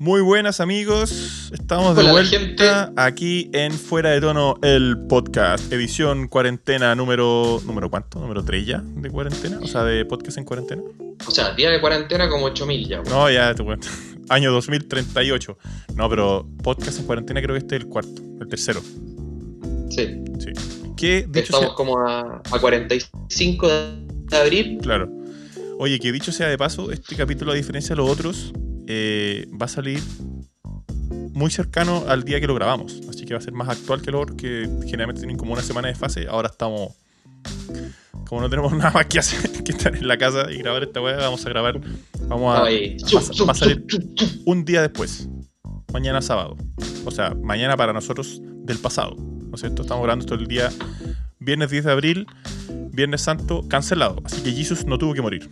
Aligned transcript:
Muy 0.00 0.22
buenas 0.22 0.60
amigos, 0.60 1.39
estamos 1.52 1.96
de 1.96 2.02
Hola, 2.02 2.12
vuelta 2.12 2.38
gente. 2.38 2.64
aquí 2.96 3.50
en 3.52 3.72
Fuera 3.72 4.10
de 4.10 4.20
Tono, 4.20 4.56
el 4.62 4.96
podcast, 5.08 5.72
edición 5.72 6.28
cuarentena 6.28 6.94
número... 6.94 7.60
¿Número 7.64 7.90
cuánto? 7.90 8.20
¿Número 8.20 8.44
3 8.44 8.66
ya 8.66 8.82
de 8.84 9.10
cuarentena? 9.10 9.58
O 9.62 9.66
sea, 9.66 9.84
de 9.84 10.04
podcast 10.04 10.38
en 10.38 10.44
cuarentena. 10.44 10.82
O 11.26 11.30
sea, 11.30 11.52
día 11.54 11.70
de 11.70 11.80
cuarentena 11.80 12.28
como 12.28 12.46
8000 12.46 12.88
ya. 12.88 13.02
No, 13.02 13.30
ya 13.30 13.54
te 13.54 13.64
cuento. 13.64 13.88
Año 14.28 14.52
2038. 14.52 15.58
No, 15.96 16.08
pero 16.08 16.46
podcast 16.62 17.00
en 17.00 17.06
cuarentena 17.06 17.42
creo 17.42 17.54
que 17.54 17.58
este 17.58 17.76
es 17.76 17.82
el 17.82 17.88
cuarto, 17.88 18.22
el 18.40 18.48
tercero. 18.48 18.80
Sí. 19.90 20.22
Sí. 20.38 20.52
Que 20.96 21.26
dicho 21.28 21.52
Estamos 21.52 21.66
sea, 21.66 21.74
como 21.74 21.98
a, 21.98 22.42
a 22.50 22.58
45 22.60 23.68
de 23.68 24.36
abril. 24.36 24.78
Claro. 24.82 25.10
Oye, 25.78 25.98
que 25.98 26.12
dicho 26.12 26.30
sea 26.30 26.48
de 26.48 26.58
paso, 26.58 26.92
este 26.92 27.16
capítulo, 27.16 27.52
a 27.52 27.54
diferencia 27.54 27.96
de 27.96 28.02
los 28.02 28.10
otros, 28.10 28.52
eh, 28.86 29.46
va 29.60 29.66
a 29.66 29.68
salir 29.68 30.00
muy 31.32 31.50
cercano 31.50 32.04
al 32.08 32.24
día 32.24 32.40
que 32.40 32.46
lo 32.46 32.54
grabamos. 32.54 33.00
Así 33.08 33.24
que 33.24 33.34
va 33.34 33.38
a 33.38 33.42
ser 33.42 33.52
más 33.52 33.68
actual 33.68 34.02
que 34.02 34.10
los 34.10 34.22
otros, 34.22 34.36
que 34.36 34.68
generalmente 34.84 35.20
tienen 35.20 35.36
como 35.36 35.52
una 35.52 35.62
semana 35.62 35.88
de 35.88 35.94
fase. 35.94 36.26
Ahora 36.28 36.48
estamos. 36.48 36.92
Como 38.26 38.40
no 38.40 38.50
tenemos 38.50 38.72
nada 38.76 38.90
más 38.90 39.06
que 39.06 39.18
hacer 39.18 39.50
que 39.64 39.72
estar 39.72 39.94
en 39.94 40.06
la 40.06 40.18
casa 40.18 40.50
y 40.50 40.58
grabar 40.58 40.82
esta 40.82 41.00
weá, 41.00 41.16
vamos 41.16 41.44
a 41.44 41.48
grabar. 41.48 41.80
Vamos 42.28 42.56
a. 42.56 42.66
A 42.66 43.50
a 43.50 43.54
salir 43.54 43.84
un 44.44 44.64
día 44.64 44.82
después. 44.82 45.28
Mañana 45.92 46.22
sábado. 46.22 46.56
O 47.04 47.10
sea, 47.10 47.34
mañana 47.34 47.76
para 47.76 47.92
nosotros 47.92 48.40
del 48.42 48.78
pasado. 48.78 49.16
¿No 49.16 49.54
es 49.54 49.60
cierto? 49.60 49.82
Estamos 49.82 50.04
grabando 50.04 50.24
esto 50.24 50.34
el 50.34 50.46
día 50.46 50.70
viernes 51.40 51.70
10 51.70 51.84
de 51.84 51.92
abril, 51.92 52.26
Viernes 52.92 53.22
Santo, 53.22 53.66
cancelado. 53.66 54.22
Así 54.24 54.42
que 54.42 54.52
Jesus 54.52 54.84
no 54.84 54.98
tuvo 54.98 55.14
que 55.14 55.22
morir. 55.22 55.48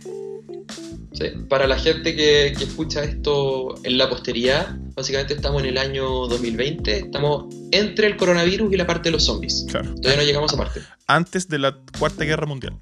Sí, 1.11 1.25
Para 1.49 1.67
la 1.67 1.77
gente 1.77 2.15
que, 2.15 2.53
que 2.57 2.63
escucha 2.65 3.03
esto 3.03 3.75
en 3.83 3.97
la 3.97 4.09
posteridad, 4.09 4.77
básicamente 4.95 5.33
estamos 5.33 5.63
en 5.63 5.69
el 5.69 5.77
año 5.77 6.27
2020. 6.27 6.97
Estamos 6.97 7.53
entre 7.71 8.07
el 8.07 8.17
coronavirus 8.17 8.71
y 8.71 8.77
la 8.77 8.85
parte 8.85 9.09
de 9.09 9.13
los 9.13 9.25
zombies. 9.25 9.65
Claro. 9.69 9.95
Todavía 9.95 10.17
no 10.17 10.23
llegamos 10.23 10.53
a 10.53 10.57
parte. 10.57 10.81
Antes 11.07 11.47
de 11.47 11.59
la 11.59 11.75
Cuarta 11.97 12.23
Guerra 12.25 12.45
Mundial. 12.45 12.79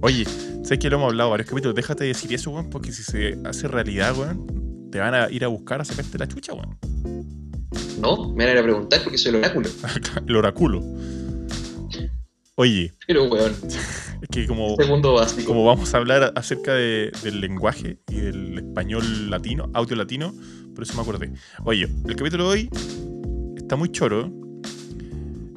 Oye, 0.00 0.24
sé 0.64 0.78
que 0.78 0.90
lo 0.90 0.96
hemos 0.96 1.10
hablado 1.10 1.30
varios 1.30 1.48
capítulos. 1.48 1.74
Déjate 1.74 2.04
de 2.04 2.08
decir 2.08 2.32
eso, 2.34 2.50
weón, 2.50 2.70
porque 2.70 2.92
si 2.92 3.02
se 3.02 3.38
hace 3.44 3.68
realidad, 3.68 4.16
weón, 4.18 4.90
te 4.90 4.98
van 4.98 5.14
a 5.14 5.30
ir 5.30 5.44
a 5.44 5.48
buscar 5.48 5.80
a 5.80 5.84
sacarte 5.84 6.18
la 6.18 6.26
chucha, 6.26 6.52
weón. 6.54 6.76
No, 8.00 8.32
me 8.34 8.44
van 8.44 8.48
a 8.48 8.52
ir 8.52 8.58
a 8.58 8.62
preguntar 8.62 9.00
porque 9.02 9.16
soy 9.16 9.30
el 9.30 9.36
oráculo. 9.36 9.68
el 10.26 10.36
oráculo. 10.36 10.82
Oye, 12.56 12.92
Pero, 13.08 13.24
weón, 13.24 13.52
es 13.66 14.28
que 14.30 14.46
como, 14.46 14.76
segundo 14.76 15.14
básico. 15.14 15.44
como 15.44 15.64
vamos 15.64 15.92
a 15.92 15.96
hablar 15.96 16.32
acerca 16.36 16.72
de- 16.72 17.10
del 17.24 17.40
lenguaje 17.40 17.98
y 18.08 18.20
del 18.20 18.58
español 18.58 19.28
latino, 19.28 19.68
audio 19.74 19.96
latino, 19.96 20.32
por 20.72 20.84
eso 20.84 20.94
me 20.94 21.02
acordé. 21.02 21.32
Oye, 21.64 21.88
el 22.06 22.14
capítulo 22.16 22.44
de 22.44 22.50
hoy 22.50 22.68
está 23.56 23.74
muy 23.74 23.88
choro. 23.90 24.28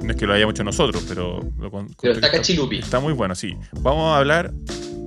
No 0.02 0.12
es 0.12 0.16
que 0.16 0.26
lo 0.26 0.34
hayamos 0.34 0.54
hecho 0.56 0.64
nosotros, 0.64 1.06
pero 1.08 1.40
lo 1.60 1.70
con- 1.70 1.88
Pero 2.02 2.14
está 2.14 2.32
cachilupi. 2.32 2.78
Está 2.80 3.00
muy 3.00 3.14
bueno, 3.14 3.36
sí. 3.36 3.54
Vamos 3.82 4.06
a 4.16 4.18
hablar. 4.18 4.52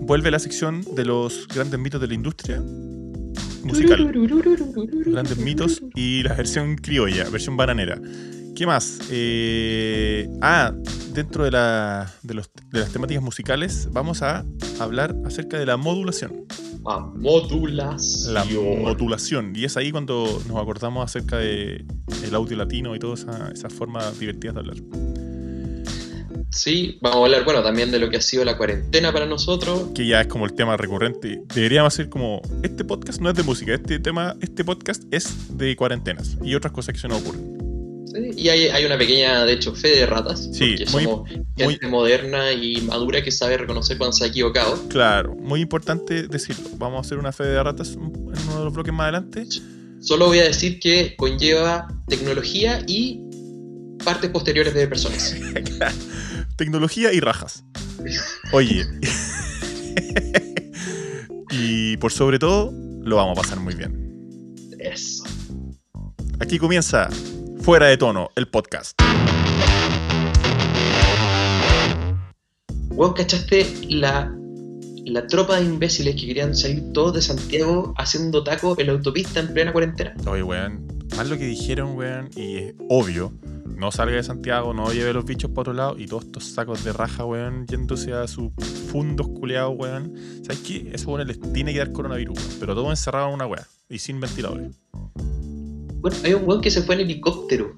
Vuelve 0.02 0.30
la 0.30 0.38
sección 0.38 0.84
de 0.94 1.04
los 1.04 1.48
grandes 1.48 1.78
mitos 1.80 2.00
de 2.00 2.06
la 2.06 2.14
industria 2.14 2.60
musical. 3.64 4.12
Grandes 5.06 5.38
mitos 5.38 5.82
y 5.96 6.22
la 6.22 6.34
versión 6.34 6.76
criolla, 6.76 7.28
versión 7.30 7.56
bananera. 7.56 8.00
¿Qué 8.54 8.66
más? 8.66 8.98
Eh, 9.10 10.28
ah, 10.42 10.72
dentro 11.12 11.44
de, 11.44 11.50
la- 11.50 12.12
de 12.22 12.34
los- 12.34 12.50
de 12.72 12.80
las 12.80 12.90
temáticas 12.92 13.22
musicales, 13.22 13.88
vamos 13.92 14.22
a 14.22 14.44
hablar 14.78 15.14
acerca 15.24 15.58
de 15.58 15.66
la 15.66 15.76
modulación. 15.76 16.46
A 16.86 16.98
modulación. 17.00 18.32
La 18.34 18.44
modulación. 18.44 19.52
Y 19.54 19.64
es 19.64 19.76
ahí 19.76 19.90
cuando 19.92 20.24
nos 20.48 20.56
acordamos 20.56 21.04
acerca 21.04 21.36
de 21.38 21.84
el 22.24 22.34
audio 22.34 22.56
latino 22.56 22.94
y 22.94 22.98
todas 22.98 23.20
esa, 23.20 23.50
esas 23.52 23.72
formas 23.72 24.18
divertidas 24.18 24.54
de 24.54 24.60
hablar. 24.60 24.76
Sí, 26.52 26.98
vamos 27.00 27.18
a 27.20 27.24
hablar, 27.26 27.44
bueno, 27.44 27.62
también 27.62 27.90
de 27.92 27.98
lo 28.00 28.10
que 28.10 28.16
ha 28.16 28.20
sido 28.20 28.44
la 28.44 28.56
cuarentena 28.56 29.12
para 29.12 29.24
nosotros. 29.24 29.88
que 29.94 30.06
ya 30.06 30.20
es 30.22 30.26
como 30.26 30.46
el 30.46 30.54
tema 30.54 30.76
recurrente. 30.76 31.42
Deberíamos 31.54 31.94
hacer 31.94 32.08
como, 32.08 32.42
este 32.62 32.84
podcast 32.84 33.20
no 33.20 33.30
es 33.30 33.36
de 33.36 33.42
música, 33.44 33.72
este 33.72 34.00
tema, 34.00 34.34
este 34.40 34.64
podcast 34.64 35.04
es 35.12 35.56
de 35.56 35.76
cuarentenas 35.76 36.38
y 36.42 36.54
otras 36.56 36.72
cosas 36.72 36.94
que 36.94 37.00
se 37.00 37.06
nos 37.08 37.20
ocurren. 37.22 37.59
Sí, 38.12 38.30
y 38.36 38.48
hay, 38.48 38.66
hay 38.68 38.84
una 38.84 38.98
pequeña, 38.98 39.44
de 39.44 39.52
hecho, 39.52 39.74
fe 39.74 39.88
de 39.96 40.06
ratas. 40.06 40.48
Sí, 40.52 40.74
porque 40.78 40.90
muy- 40.92 41.04
somos 41.04 41.30
gente 41.56 41.86
moderna 41.86 42.52
y 42.52 42.80
madura 42.82 43.22
que 43.22 43.30
sabe 43.30 43.56
reconocer 43.56 43.98
cuando 43.98 44.16
se 44.16 44.24
ha 44.24 44.26
equivocado. 44.28 44.76
Claro, 44.88 45.34
muy 45.36 45.60
importante 45.60 46.26
decirlo. 46.26 46.68
Vamos 46.76 46.98
a 46.98 47.00
hacer 47.02 47.18
una 47.18 47.32
fe 47.32 47.44
de 47.44 47.62
ratas 47.62 47.92
en 47.92 48.00
uno 48.00 48.58
de 48.58 48.64
los 48.64 48.72
bloques 48.74 48.92
más 48.92 49.04
adelante. 49.04 49.46
Solo 50.00 50.26
voy 50.26 50.38
a 50.38 50.44
decir 50.44 50.80
que 50.80 51.14
conlleva 51.16 51.86
tecnología 52.08 52.82
y 52.86 53.20
partes 54.04 54.30
posteriores 54.30 54.74
de 54.74 54.88
personas. 54.88 55.34
Tecnología 56.56 57.12
y 57.12 57.20
rajas. 57.20 57.64
Oye. 58.52 58.86
y 61.50 61.96
por 61.98 62.12
sobre 62.12 62.38
todo, 62.38 62.72
lo 63.02 63.16
vamos 63.16 63.38
a 63.38 63.42
pasar 63.42 63.60
muy 63.60 63.74
bien. 63.74 64.54
Eso. 64.78 65.24
Aquí 66.38 66.58
comienza 66.58 67.08
Fuera 67.62 67.88
de 67.88 67.98
Tono, 67.98 68.30
el 68.36 68.48
podcast. 68.48 68.98
Weón, 72.88 73.12
¿cachaste 73.12 73.66
la, 73.90 74.34
la 75.04 75.26
tropa 75.26 75.56
de 75.56 75.66
imbéciles 75.66 76.14
que 76.14 76.26
querían 76.26 76.56
salir 76.56 76.90
todos 76.94 77.14
de 77.14 77.22
Santiago 77.22 77.92
haciendo 77.98 78.42
tacos 78.44 78.78
en 78.78 78.86
la 78.86 78.94
autopista 78.94 79.40
en 79.40 79.52
plena 79.52 79.72
cuarentena? 79.72 80.14
Oye, 80.26 80.42
weón, 80.42 80.86
más 81.16 81.28
lo 81.28 81.36
que 81.36 81.44
dijeron, 81.44 81.96
weón, 81.98 82.30
y 82.34 82.56
es 82.56 82.74
obvio, 82.88 83.30
no 83.66 83.92
salga 83.92 84.16
de 84.16 84.22
Santiago, 84.22 84.72
no 84.72 84.90
lleve 84.90 85.12
los 85.12 85.26
bichos 85.26 85.50
para 85.50 85.60
otro 85.60 85.72
lado, 85.74 85.98
y 85.98 86.06
todos 86.06 86.24
estos 86.24 86.44
sacos 86.44 86.82
de 86.82 86.94
raja, 86.94 87.26
weón, 87.26 87.66
yéndose 87.66 88.14
a 88.14 88.26
sus 88.26 88.52
fundos 88.90 89.28
culeados, 89.28 89.74
weón. 89.76 90.14
¿Sabes 90.42 90.60
qué? 90.60 90.90
Eso, 90.94 91.10
weón, 91.10 91.28
les 91.28 91.38
tiene 91.52 91.74
que 91.74 91.78
dar 91.80 91.92
coronavirus, 91.92 92.38
weón, 92.38 92.56
pero 92.58 92.74
todo 92.74 92.88
encerrado 92.88 93.28
en 93.28 93.34
una 93.34 93.46
weá, 93.46 93.66
y 93.90 93.98
sin 93.98 94.18
ventiladores. 94.18 94.72
Bueno, 96.00 96.16
hay 96.24 96.34
un 96.34 96.48
weón 96.48 96.60
que 96.60 96.70
se 96.70 96.82
fue 96.82 96.94
en 96.96 97.02
helicóptero. 97.02 97.74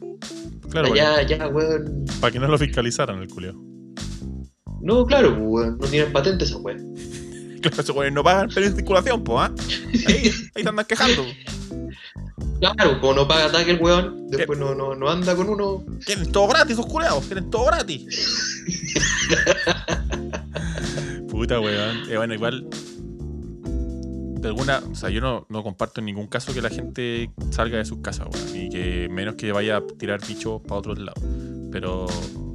Claro, 0.71 0.93
Allá, 0.93 1.17
allá, 1.17 1.49
weón. 1.49 2.05
para 2.21 2.33
que 2.33 2.39
no 2.39 2.49
lo 2.49 2.59
fiscalizaran 2.59 3.21
el 3.21 3.29
culeado. 3.29 3.59
No, 4.81 5.05
claro, 5.07 5.31
pues, 5.31 5.43
weón. 5.47 5.79
No 5.79 5.87
tienen 5.87 6.13
patente 6.13 6.45
esa 6.45 6.57
weón. 6.59 6.95
Claro, 7.63 7.81
esos 7.81 7.95
weones 7.95 8.13
no 8.13 8.25
pagan 8.25 8.49
permiso 8.49 8.73
de 8.73 8.77
circulación, 8.79 9.23
po, 9.23 9.41
¿ah? 9.41 9.55
Ahí, 10.09 10.33
ahí 10.57 10.63
te 10.65 10.69
andan 10.69 10.85
quejando. 10.85 11.25
Claro, 12.59 13.01
como 13.01 13.15
no 13.15 13.29
paga 13.29 13.45
ataque 13.45 13.71
el 13.71 13.81
weón, 13.81 14.27
después 14.31 14.59
no, 14.59 14.75
no, 14.75 14.97
no 14.97 15.09
anda 15.09 15.37
con 15.37 15.49
uno. 15.49 15.85
Quieren 16.05 16.33
todo 16.33 16.49
gratis, 16.49 16.73
esos 16.73 16.87
culeados, 16.87 17.25
quieren 17.27 17.49
todo 17.51 17.67
gratis. 17.67 18.03
Puta, 21.31 21.61
weón. 21.61 22.11
Eh, 22.11 22.17
bueno, 22.17 22.35
igual. 22.35 22.67
De 24.43 24.49
alguna. 24.49 24.83
O 24.91 24.95
sea, 24.95 25.09
yo 25.09 25.21
no, 25.21 25.47
no 25.49 25.63
comparto 25.63 26.01
en 26.01 26.07
ningún 26.07 26.27
caso 26.27 26.53
que 26.53 26.61
la 26.61 26.69
gente 26.69 27.31
salga 27.51 27.79
de 27.79 27.85
sus 27.85 27.99
casas, 27.99 28.27
weón. 28.31 28.57
Y 28.57 28.69
que 28.69 29.09
menos 29.09 29.37
que 29.37 29.53
vaya 29.53 29.79
a 29.79 29.87
tirar 29.87 30.21
bichos 30.27 30.61
para 30.63 30.81
otros 30.81 30.99
lados. 30.99 31.23
Pero 31.71 32.07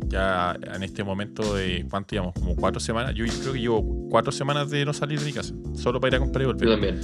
ya 0.07 0.57
en 0.75 0.83
este 0.83 1.03
momento 1.03 1.56
de. 1.56 1.85
¿Cuánto 1.89 2.13
llevamos? 2.13 2.35
Como 2.35 2.56
cuatro 2.56 2.79
semanas. 2.79 3.15
Yo 3.15 3.25
creo 3.25 3.53
que 3.53 3.59
llevo 3.59 4.09
cuatro 4.09 4.31
semanas 4.31 4.69
de 4.69 4.85
no 4.85 4.94
salir 4.94 5.19
de 5.19 5.25
mi 5.25 5.33
casa. 5.33 5.53
Solo 5.75 6.00
para 6.00 6.09
ir 6.09 6.15
a 6.15 6.19
comprar 6.19 6.44
y 6.44 6.45
volver. 6.45 6.67
Yo 6.67 6.71
también. 6.73 7.01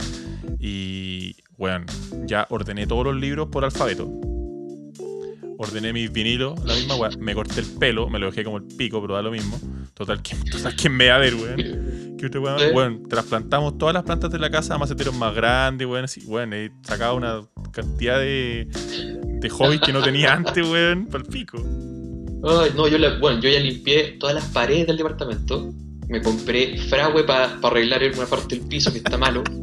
Y, 0.59 1.35
bueno, 1.57 1.85
ya 2.25 2.47
ordené 2.49 2.87
todos 2.87 3.05
los 3.05 3.15
libros 3.15 3.47
por 3.49 3.63
alfabeto. 3.63 4.09
Ordené 5.57 5.93
mis 5.93 6.11
vinilos, 6.11 6.61
la 6.65 6.73
misma 6.73 6.95
weá. 6.95 7.09
Me 7.19 7.33
corté 7.33 7.61
el 7.61 7.67
pelo, 7.67 8.09
me 8.09 8.19
lo 8.19 8.27
dejé 8.27 8.43
como 8.43 8.57
el 8.57 8.63
pico, 8.63 9.01
pero 9.01 9.15
da 9.15 9.21
lo 9.21 9.31
mismo. 9.31 9.59
Total, 9.93 10.21
¿quién, 10.21 10.43
total, 10.51 10.75
¿quién 10.75 10.93
me 10.93 11.09
va 11.09 11.15
a 11.15 11.19
ver, 11.19 11.35
weón? 11.35 11.82
¿Eh? 12.29 12.71
Weón, 12.73 13.03
trasplantamos 13.09 13.77
todas 13.77 13.93
las 13.93 14.03
plantas 14.03 14.31
de 14.31 14.39
la 14.39 14.49
casa 14.49 14.75
a 14.75 14.77
maceteros 14.77 15.15
más 15.15 15.33
grandes, 15.35 15.87
weón. 15.87 16.05
Así, 16.05 16.21
weón, 16.25 16.53
he 16.53 16.71
sacado 16.83 17.15
una 17.15 17.41
cantidad 17.71 18.19
de, 18.19 18.67
de 19.39 19.49
hobbies 19.49 19.81
que 19.81 19.93
no 19.93 20.01
tenía 20.01 20.33
antes, 20.35 20.67
weón, 20.67 21.07
para 21.07 21.23
el 21.23 21.29
pico. 21.29 21.57
Ay, 22.45 22.71
no, 22.75 22.87
yo 22.87 22.97
la, 22.97 23.17
bueno, 23.19 23.39
yo 23.39 23.49
ya 23.49 23.59
limpié 23.59 24.17
todas 24.19 24.35
las 24.35 24.45
paredes 24.45 24.87
del 24.87 24.97
departamento. 24.97 25.71
Me 26.09 26.21
compré 26.21 26.77
fragüe 26.89 27.23
para 27.23 27.57
arreglar 27.63 28.01
una 28.15 28.25
parte 28.25 28.57
del 28.57 28.67
piso 28.67 28.91
que 28.91 28.97
está 28.97 29.17
malo. 29.17 29.43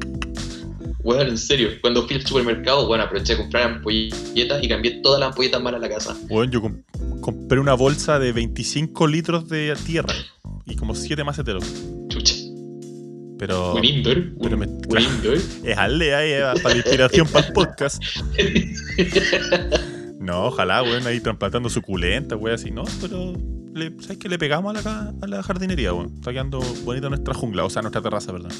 Weón, 1.02 1.28
en 1.28 1.38
serio, 1.38 1.70
cuando 1.80 2.06
fui 2.06 2.16
al 2.16 2.26
supermercado, 2.26 2.86
bueno, 2.86 3.04
aproveché 3.04 3.32
a 3.32 3.36
comprar 3.38 3.62
ampolletas 3.72 4.62
y 4.62 4.68
cambié 4.68 5.00
todas 5.02 5.18
las 5.18 5.30
ampolletas 5.30 5.62
malas 5.62 5.78
a 5.82 5.86
la 5.86 5.94
casa. 5.94 6.16
Weón, 6.28 6.50
yo 6.50 6.60
com- 6.60 6.82
compré 7.22 7.58
una 7.58 7.72
bolsa 7.74 8.18
de 8.18 8.32
25 8.32 9.06
litros 9.06 9.48
de 9.48 9.74
tierra 9.86 10.12
y 10.66 10.76
como 10.76 10.94
7 10.94 11.24
maceteros. 11.24 11.64
Pero 13.40 13.74
Un 13.74 13.84
indoor. 13.84 14.22
pero 14.40 14.56
un, 14.56 14.62
un 14.62 15.00
indoor. 15.00 15.38
es 15.64 15.78
aldea 15.78 16.18
ahí, 16.18 16.30
eh, 16.32 16.42
para 16.62 16.74
la 16.74 16.76
inspiración 16.76 17.26
para 17.26 17.46
el 17.46 17.52
podcast. 17.54 18.02
No, 20.20 20.44
ojalá, 20.48 20.82
weón, 20.82 21.06
ahí 21.06 21.18
trasplantando 21.18 21.70
suculenta, 21.70 22.36
weón, 22.36 22.54
así, 22.54 22.70
no, 22.70 22.84
pero 23.00 23.32
le, 23.74 23.90
¿sabes 24.02 24.18
qué 24.18 24.28
le 24.28 24.38
pegamos 24.38 24.76
a 24.76 24.82
la, 24.82 25.14
a 25.22 25.26
la 25.26 25.42
jardinería, 25.42 25.94
weón? 25.94 26.12
Está 26.16 26.30
quedando 26.30 26.60
bonita 26.84 27.08
nuestra 27.08 27.32
jungla, 27.32 27.64
o 27.64 27.70
sea, 27.70 27.80
nuestra 27.80 28.02
terraza, 28.02 28.30
perdón. 28.30 28.52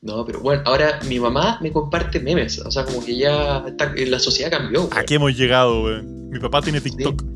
No, 0.00 0.24
pero 0.24 0.40
bueno, 0.40 0.62
ahora 0.64 0.98
mi 1.08 1.20
mamá 1.20 1.58
me 1.60 1.70
comparte 1.72 2.20
memes. 2.20 2.58
O 2.60 2.70
sea, 2.70 2.84
como 2.86 3.04
que 3.04 3.18
ya 3.18 3.64
está, 3.66 3.92
la 3.94 4.18
sociedad 4.18 4.50
cambió. 4.50 4.88
¿A 4.92 5.02
qué 5.04 5.16
hemos 5.16 5.36
llegado, 5.36 5.82
weón? 5.82 6.30
Mi 6.30 6.38
papá 6.38 6.62
tiene 6.62 6.80
TikTok. 6.80 7.22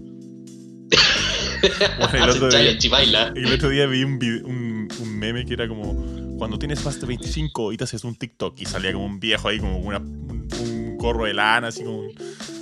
Bueno, 2.10 2.24
el 2.24 2.30
otro 2.30 2.48
día-. 2.48 3.32
El 3.34 3.52
otro 3.52 3.68
vi 3.68 4.02
un, 4.02 4.18
vide- 4.18 4.42
un, 4.44 4.69
un 5.00 5.18
meme 5.18 5.44
que 5.44 5.54
era 5.54 5.68
como 5.68 5.94
cuando 6.38 6.58
tienes 6.58 6.84
más 6.84 7.00
de 7.00 7.06
25 7.06 7.72
y 7.72 7.76
te 7.76 7.84
haces 7.84 8.04
un 8.04 8.14
TikTok 8.16 8.60
y 8.60 8.64
salía 8.64 8.92
como 8.92 9.06
un 9.06 9.20
viejo 9.20 9.48
ahí 9.48 9.58
como 9.58 9.78
una, 9.78 9.98
un, 9.98 10.48
un 10.60 10.96
gorro 10.96 11.24
de 11.26 11.34
lana, 11.34 11.68
así 11.68 11.84
como 11.84 11.98
un- 12.00 12.14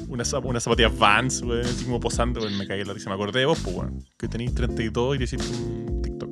unas, 0.09 0.33
unas 0.33 0.63
zapatillas 0.63 0.97
Vans, 0.99 1.43
así 1.43 1.85
como 1.85 2.01
posando, 2.01 2.41
me 2.41 2.65
en 2.65 2.87
la 2.87 2.95
risa. 2.95 3.11
Me 3.11 3.15
acordé 3.15 3.41
de 3.41 3.47
vos, 3.47 3.59
pues, 3.63 3.77
weón, 3.77 4.05
que 4.17 4.27
tenéis 4.29 4.55
32 4.55 5.17
y 5.17 5.19
te 5.19 5.25
hiciste 5.25 5.47
un 5.49 6.03
TikTok. 6.03 6.31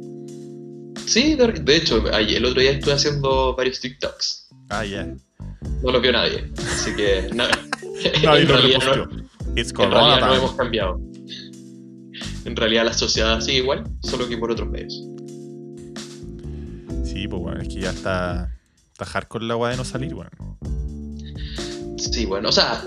Sí, 1.06 1.34
de, 1.34 1.46
de 1.52 1.76
hecho, 1.76 2.10
el 2.36 2.44
otro 2.44 2.60
día 2.60 2.72
estuve 2.72 2.94
haciendo 2.94 3.54
varios 3.54 3.80
TikToks. 3.80 4.48
Ah, 4.70 4.84
ya. 4.84 5.06
No 5.82 5.92
lo 5.92 6.00
vio 6.00 6.12
nadie. 6.12 6.50
Así 6.58 6.94
que 6.96 7.28
nada. 7.34 7.50
Nadie 8.22 8.42
en, 8.42 8.48
lo 8.48 8.56
realidad 8.56 8.78
no, 8.84 8.92
en 9.84 9.90
realidad 9.90 10.28
no 10.28 10.34
hemos 10.34 10.52
cambiado. 10.52 11.00
En 12.44 12.54
realidad 12.56 12.84
la 12.84 12.92
sociedad 12.92 13.40
sigue 13.40 13.58
igual, 13.58 13.84
solo 14.02 14.28
que 14.28 14.36
por 14.36 14.50
otros 14.50 14.68
medios. 14.68 15.00
Sí, 17.16 17.28
pues, 17.28 17.42
weón, 17.42 17.60
es 17.62 17.68
que 17.68 17.80
ya 17.80 17.90
está, 17.90 18.54
está 18.92 19.06
hardcore 19.06 19.46
la 19.46 19.56
weá 19.56 19.70
de 19.70 19.78
no 19.78 19.84
salir, 19.86 20.12
weón. 20.14 20.28
Sí, 21.96 22.26
bueno, 22.26 22.50
o 22.50 22.52
sea, 22.52 22.84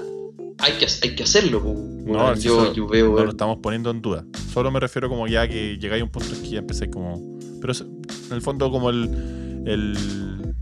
hay 0.59 0.73
que, 0.73 0.85
hay 1.01 1.15
que 1.15 1.23
hacerlo. 1.23 1.63
po. 1.63 1.73
No, 1.73 2.03
Bueno, 2.13 2.35
si 2.35 2.43
yo, 2.43 2.63
eso 2.65 2.73
yo 2.73 2.87
veo. 2.87 3.15
No 3.15 3.23
lo 3.23 3.31
estamos 3.31 3.57
poniendo 3.57 3.89
en 3.89 4.03
duda. 4.03 4.23
Solo 4.53 4.69
me 4.69 4.79
refiero 4.79 5.09
como 5.09 5.27
ya 5.27 5.47
que 5.47 5.79
llegáis 5.79 6.01
a 6.01 6.05
un 6.05 6.11
punto 6.11 6.31
en 6.35 6.43
que 6.43 6.49
ya 6.49 6.59
empecé 6.59 6.91
como. 6.91 7.39
Pero 7.59 7.73
en 7.73 8.33
el 8.33 8.41
fondo, 8.43 8.69
como 8.69 8.91
el. 8.91 9.63
El, 9.65 10.55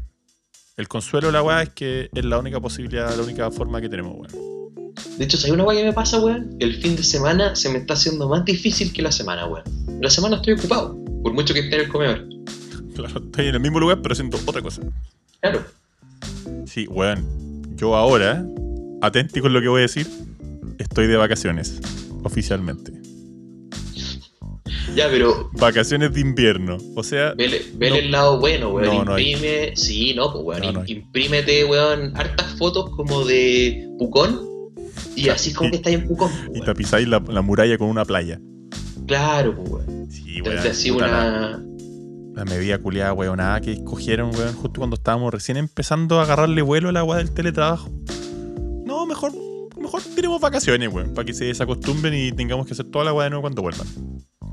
el 0.78 0.88
consuelo 0.88 1.28
de 1.28 1.34
la 1.34 1.44
weá 1.44 1.64
es 1.64 1.70
que 1.70 2.10
es 2.14 2.26
la 2.26 2.40
única 2.40 2.62
posibilidad, 2.62 3.14
la 3.18 3.22
única 3.22 3.52
forma 3.52 3.82
que 3.82 3.90
tenemos, 3.90 4.14
weón. 4.16 4.94
De 5.18 5.26
hecho, 5.26 5.36
¿sabes 5.36 5.52
una 5.54 5.66
weá 5.66 5.78
que 5.78 5.84
me 5.88 5.94
pasa, 5.94 6.24
weón? 6.24 6.56
El 6.62 6.74
fin 6.82 6.96
de 6.96 7.04
semana 7.04 7.54
se 7.54 7.68
me 7.70 7.80
está 7.80 7.96
haciendo 7.96 8.30
más 8.30 8.46
difícil 8.46 8.94
que 8.94 9.02
la 9.02 9.12
semana, 9.12 9.46
weón. 9.46 9.66
La 10.00 10.10
semana 10.10 10.38
estoy 10.38 10.54
ocupado, 10.54 10.98
por 11.22 11.34
mucho 11.34 11.54
que 11.54 11.60
esté 11.60 11.76
en 11.76 11.82
el 11.82 11.90
comedor. 11.90 12.37
Claro, 12.98 13.20
estoy 13.26 13.48
en 13.48 13.56
el 13.56 13.62
mismo 13.62 13.80
lugar, 13.80 14.02
pero 14.02 14.14
haciendo 14.14 14.38
otra 14.46 14.62
cosa. 14.62 14.82
Claro. 15.42 15.64
Sí, 16.66 16.88
weón. 16.88 17.26
Yo 17.76 17.96
ahora, 17.96 18.44
atenti 19.02 19.40
con 19.40 19.54
lo 19.54 19.62
que 19.62 19.68
voy 19.68 19.80
a 19.80 19.82
decir, 19.84 20.08
estoy 20.80 21.08
de 21.08 21.16
vacaciones. 21.16 21.80
Oficialmente. 22.24 22.92
Ya, 24.96 25.08
pero 25.10 25.50
Vacaciones 25.54 26.14
de 26.14 26.22
invierno. 26.22 26.78
O 26.96 27.04
sea, 27.04 27.34
vele, 27.36 27.62
vele 27.76 27.98
No. 27.98 28.06
el 28.06 28.12
lado 28.12 28.40
bueno, 28.40 28.70
weón. 28.70 28.88
No, 28.88 29.06
no 29.06 29.14
hay. 29.14 29.34
Imprime. 29.34 29.76
Sí, 29.76 30.14
no, 30.16 30.32
pues, 30.34 30.44
weón. 30.62 30.74
No, 30.74 30.84
imprímete, 30.86 31.66
weón, 31.66 32.18
hartas 32.18 32.56
fotos 32.58 32.90
como 32.92 33.24
de 33.26 33.88
Pucón. 34.00 34.42
Y 35.16 35.30
así 35.30 35.50
es 35.52 35.56
como 35.56 35.68
Y- 35.68 35.72
que 35.72 35.78
estáis 35.78 35.98
en 36.00 36.08
Pucón, 36.08 36.32
pues, 36.48 36.60
y 36.62 36.66
tapizáis 36.66 37.08
la, 37.08 37.20
la 37.28 37.42
muralla 37.42 37.78
con 37.78 37.90
una 37.90 38.06
playa. 38.06 38.40
Claro, 39.06 39.56
pues, 39.56 39.70
weón. 39.88 40.12
Sí, 40.12 40.42
weón. 40.42 40.62
te 40.64 40.70
así 40.70 40.90
la- 40.90 40.96
una. 40.96 41.64
La 42.38 42.46
medida 42.46 42.78
culiada, 42.78 43.14
weonada, 43.14 43.60
que 43.62 43.74
escogieron, 43.74 44.30
weón, 44.36 44.54
justo 44.54 44.80
cuando 44.80 44.96
estábamos 44.96 45.34
recién 45.34 45.58
empezando 45.58 46.20
a 46.20 46.24
agarrarle 46.24 46.62
vuelo 46.62 46.90
a 46.90 46.92
la 46.92 47.04
weá 47.04 47.18
del 47.18 47.32
teletrabajo. 47.32 47.90
No, 48.86 49.08
mejor, 49.08 49.34
mejor 49.82 50.04
tenemos 50.16 50.40
vacaciones, 50.40 50.94
weón, 50.94 51.16
para 51.16 51.26
que 51.26 51.34
se 51.34 51.46
desacostumbren 51.46 52.14
y 52.14 52.32
tengamos 52.32 52.68
que 52.68 52.74
hacer 52.74 52.86
toda 52.92 53.06
la 53.06 53.14
weá 53.14 53.24
de 53.24 53.32
nuevo 53.32 53.42
cuando 53.42 53.64
vuelvan. 53.64 53.88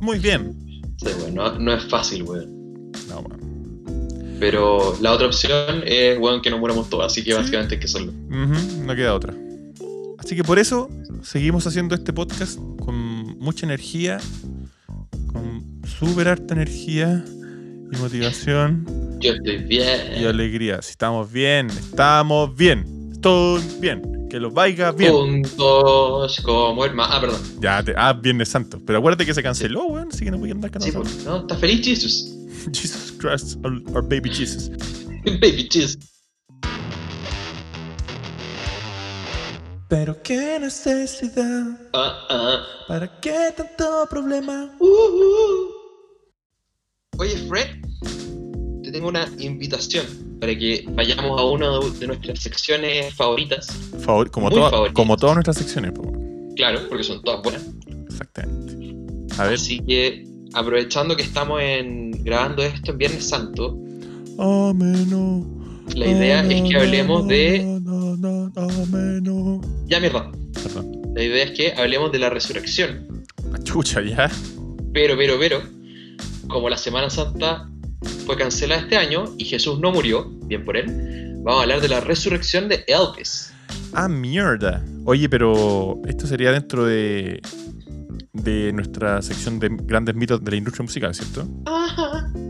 Muy 0.00 0.18
bien. 0.18 0.56
Sí, 0.96 1.08
weón, 1.20 1.34
no, 1.34 1.58
no 1.58 1.74
es 1.74 1.84
fácil, 1.90 2.22
weón. 2.22 2.90
No, 3.06 3.18
weón. 3.20 4.36
Pero 4.40 4.96
la 5.02 5.12
otra 5.12 5.26
opción 5.26 5.82
es, 5.84 6.18
weón, 6.18 6.40
que 6.40 6.48
nos 6.48 6.60
muramos 6.60 6.88
todos. 6.88 7.04
Así 7.04 7.22
que 7.22 7.32
Sí. 7.32 7.36
básicamente 7.36 7.74
hay 7.74 7.80
que 7.80 7.86
hacerlo. 7.86 8.12
No 8.30 8.96
queda 8.96 9.14
otra. 9.14 9.34
Así 10.18 10.34
que 10.34 10.42
por 10.42 10.58
eso 10.58 10.88
seguimos 11.22 11.66
haciendo 11.66 11.94
este 11.94 12.14
podcast 12.14 12.58
con 12.80 13.38
mucha 13.38 13.66
energía, 13.66 14.20
con 15.26 15.82
súper 15.98 16.28
harta 16.28 16.54
energía 16.54 17.22
y 17.94 18.00
motivación. 18.00 18.86
Yo 19.20 19.32
estoy 19.32 19.58
bien. 19.58 20.12
y 20.20 20.24
alegría. 20.24 20.82
Si 20.82 20.90
estamos 20.90 21.30
bien, 21.30 21.68
estamos 21.70 22.54
bien. 22.56 23.10
Estoy 23.12 23.62
bien. 23.80 24.28
Que 24.28 24.40
los 24.40 24.52
vaya 24.52 24.90
bien. 24.90 25.12
Juntos 25.12 26.40
como 26.44 26.84
hermanos. 26.84 27.14
Ah, 27.16 27.20
perdón. 27.20 27.40
Ya, 27.60 27.82
te, 27.82 27.94
ah, 27.96 28.12
Viernes 28.12 28.48
Santo. 28.48 28.80
Pero 28.84 28.98
acuérdate 28.98 29.24
que 29.24 29.32
se 29.34 29.42
canceló, 29.42 29.84
weón. 29.86 30.08
Así 30.12 30.24
que 30.24 30.30
no 30.30 30.38
voy 30.38 30.50
a 30.50 30.52
andar 30.52 30.70
Sí, 30.70 30.90
cantando. 30.90 31.00
pues, 31.02 31.24
¿no? 31.24 31.36
¿Estás 31.38 31.58
feliz, 31.60 31.84
Jesus? 31.86 32.34
Jesus 32.72 33.12
Christ, 33.18 33.56
our, 33.64 33.80
our 33.94 34.02
baby 34.02 34.30
Jesus. 34.30 34.70
Baby 35.24 35.68
Jesus. 35.70 35.98
Pero 39.88 40.20
qué 40.22 40.58
necesidad. 40.60 41.78
Ah, 41.94 42.26
ah. 42.28 42.62
¿Para 42.88 43.20
qué 43.20 43.54
tanto 43.56 44.06
problema? 44.10 44.70
Uh, 44.80 44.84
uh. 44.86 45.83
Oye, 47.18 47.36
Fred, 47.48 47.66
te 48.82 48.90
tengo 48.92 49.08
una 49.08 49.28
invitación 49.38 50.04
para 50.40 50.56
que 50.58 50.84
vayamos 50.90 51.40
a 51.40 51.44
una 51.44 51.78
de 51.98 52.06
nuestras 52.06 52.40
secciones 52.40 53.14
favoritas. 53.14 53.66
Favor, 54.00 54.30
como, 54.30 54.50
toda- 54.50 54.70
favoritas. 54.70 54.94
como 54.94 55.16
todas 55.16 55.36
nuestras 55.36 55.56
secciones. 55.58 55.92
Claro, 56.56 56.80
porque 56.88 57.04
son 57.04 57.22
todas 57.22 57.42
buenas. 57.42 57.62
Exactamente. 58.08 58.94
A 59.38 59.44
ver. 59.44 59.54
Así 59.54 59.80
que, 59.80 60.26
aprovechando 60.52 61.16
que 61.16 61.22
estamos 61.22 61.60
en, 61.62 62.10
grabando 62.24 62.62
esto 62.62 62.92
en 62.92 62.98
Viernes 62.98 63.28
Santo, 63.28 63.78
Ameno. 64.38 65.46
la 65.94 66.06
idea 66.06 66.40
es 66.46 66.62
que 66.68 66.76
hablemos 66.76 67.26
de. 67.28 67.64
No, 67.80 68.16
no, 68.16 68.48
no, 68.48 68.52
ameno. 68.56 69.60
Ya, 69.86 70.00
mierda. 70.00 70.30
Perdón. 70.62 70.92
La 71.14 71.22
idea 71.22 71.44
es 71.44 71.50
que 71.52 71.72
hablemos 71.74 72.10
de 72.12 72.18
la 72.18 72.30
resurrección. 72.30 73.24
Ah, 73.52 73.58
Chucha, 73.62 74.00
ya. 74.02 74.30
Pero, 74.92 75.16
pero, 75.16 75.34
pero, 75.38 75.62
como 76.48 76.68
la 76.68 76.76
Semana 76.76 77.10
Santa 77.10 77.68
fue 78.26 78.36
cancelada 78.36 78.82
este 78.82 78.96
año 78.96 79.24
y 79.38 79.44
Jesús 79.44 79.78
no 79.80 79.92
murió, 79.92 80.28
bien 80.46 80.64
por 80.64 80.76
él, 80.76 81.34
vamos 81.42 81.60
a 81.60 81.62
hablar 81.62 81.80
de 81.80 81.88
la 81.88 82.00
resurrección 82.00 82.68
de 82.68 82.84
Elvis. 82.86 83.52
Ah, 83.92 84.08
mierda. 84.08 84.84
Oye, 85.04 85.28
pero 85.28 86.00
esto 86.06 86.26
sería 86.26 86.50
dentro 86.52 86.84
de, 86.84 87.40
de 88.32 88.72
nuestra 88.72 89.22
sección 89.22 89.58
de 89.58 89.68
grandes 89.70 90.14
mitos 90.14 90.42
de 90.42 90.50
la 90.50 90.56
industria 90.56 90.82
musical, 90.84 91.14
¿cierto? 91.14 91.46
Ajá. 91.66 92.30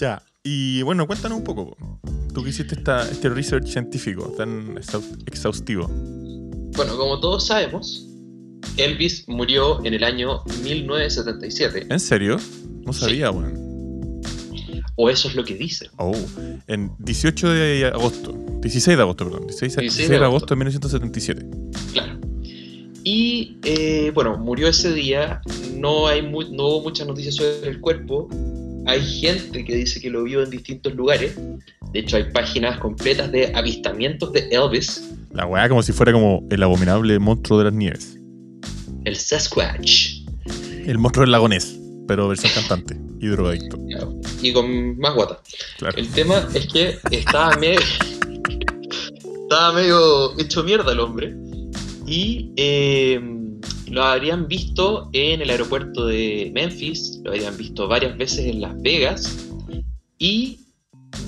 Ya. 0.00 0.22
Y 0.44 0.82
bueno, 0.82 1.06
cuéntanos 1.06 1.38
un 1.38 1.44
poco. 1.44 1.74
po. 1.76 2.00
Tú 2.32 2.42
que 2.44 2.50
hiciste 2.50 2.76
esta, 2.76 3.02
este 3.08 3.28
research 3.28 3.66
científico 3.66 4.32
tan 4.36 4.76
exhaus- 4.76 5.18
exhaustivo. 5.26 5.88
Bueno, 6.76 6.96
como 6.96 7.18
todos 7.20 7.46
sabemos, 7.46 8.07
Elvis 8.78 9.28
murió 9.28 9.84
en 9.84 9.94
el 9.94 10.04
año 10.04 10.42
1977, 10.62 11.86
¿En 11.90 12.00
serio? 12.00 12.36
No 12.84 12.92
sabía, 12.92 13.30
weón. 13.30 14.20
o 14.96 15.10
eso 15.10 15.28
es 15.28 15.34
lo 15.34 15.44
que 15.44 15.54
dicen. 15.54 15.88
Oh, 15.96 16.14
en 16.66 16.90
18 16.98 17.48
de 17.50 17.86
agosto. 17.86 18.32
16 18.62 18.96
de 18.96 19.02
agosto, 19.02 19.24
perdón. 19.24 19.46
16, 19.46 19.76
16 19.76 20.08
de 20.08 20.16
agosto 20.16 20.54
de 20.54 20.56
1977. 20.58 21.46
Claro. 21.92 22.18
Y 23.04 23.56
eh, 23.64 24.10
bueno, 24.14 24.36
murió 24.38 24.68
ese 24.68 24.92
día, 24.92 25.40
no, 25.76 26.06
hay 26.08 26.22
mu- 26.22 26.42
no 26.52 26.66
hubo 26.68 26.82
muchas 26.82 27.06
noticias 27.06 27.36
sobre 27.36 27.68
el 27.68 27.80
cuerpo, 27.80 28.28
hay 28.86 29.00
gente 29.00 29.64
que 29.64 29.74
dice 29.76 30.00
que 30.00 30.10
lo 30.10 30.24
vio 30.24 30.42
en 30.42 30.50
distintos 30.50 30.94
lugares, 30.94 31.34
de 31.92 32.00
hecho 32.00 32.16
hay 32.16 32.24
páginas 32.32 32.78
completas 32.78 33.30
de 33.32 33.52
avistamientos 33.54 34.32
de 34.32 34.48
Elvis, 34.50 35.10
La 35.32 35.46
weá 35.46 35.68
como 35.68 35.82
si 35.82 35.92
fuera 35.92 36.12
como 36.12 36.46
el 36.50 36.62
abominable 36.62 37.18
monstruo 37.18 37.58
de 37.58 37.64
las 37.66 37.72
nieves. 37.72 38.17
El 39.08 39.16
Sasquatch, 39.16 40.20
El 40.86 40.98
monstruo 40.98 41.22
del 41.24 41.32
lagonés, 41.32 41.78
pero 42.06 42.28
versión 42.28 42.52
cantante 42.54 42.96
y 43.20 43.26
drogadicto. 43.26 43.78
y 44.42 44.52
con 44.52 44.98
más 44.98 45.14
guata. 45.14 45.40
Claro. 45.78 45.96
El 45.98 46.08
tema 46.10 46.46
es 46.54 46.66
que 46.68 46.98
estaba 47.10 47.56
medio, 47.56 47.80
estaba 49.42 49.72
medio 49.72 50.38
hecho 50.38 50.62
mierda 50.62 50.92
el 50.92 51.00
hombre 51.00 51.34
y 52.06 52.52
eh, 52.56 53.20
lo 53.90 54.04
habrían 54.04 54.46
visto 54.46 55.08
en 55.12 55.40
el 55.40 55.50
aeropuerto 55.50 56.06
de 56.06 56.50
Memphis, 56.54 57.20
lo 57.24 57.30
habrían 57.30 57.56
visto 57.56 57.88
varias 57.88 58.16
veces 58.16 58.40
en 58.40 58.60
Las 58.60 58.80
Vegas 58.82 59.48
y 60.18 60.60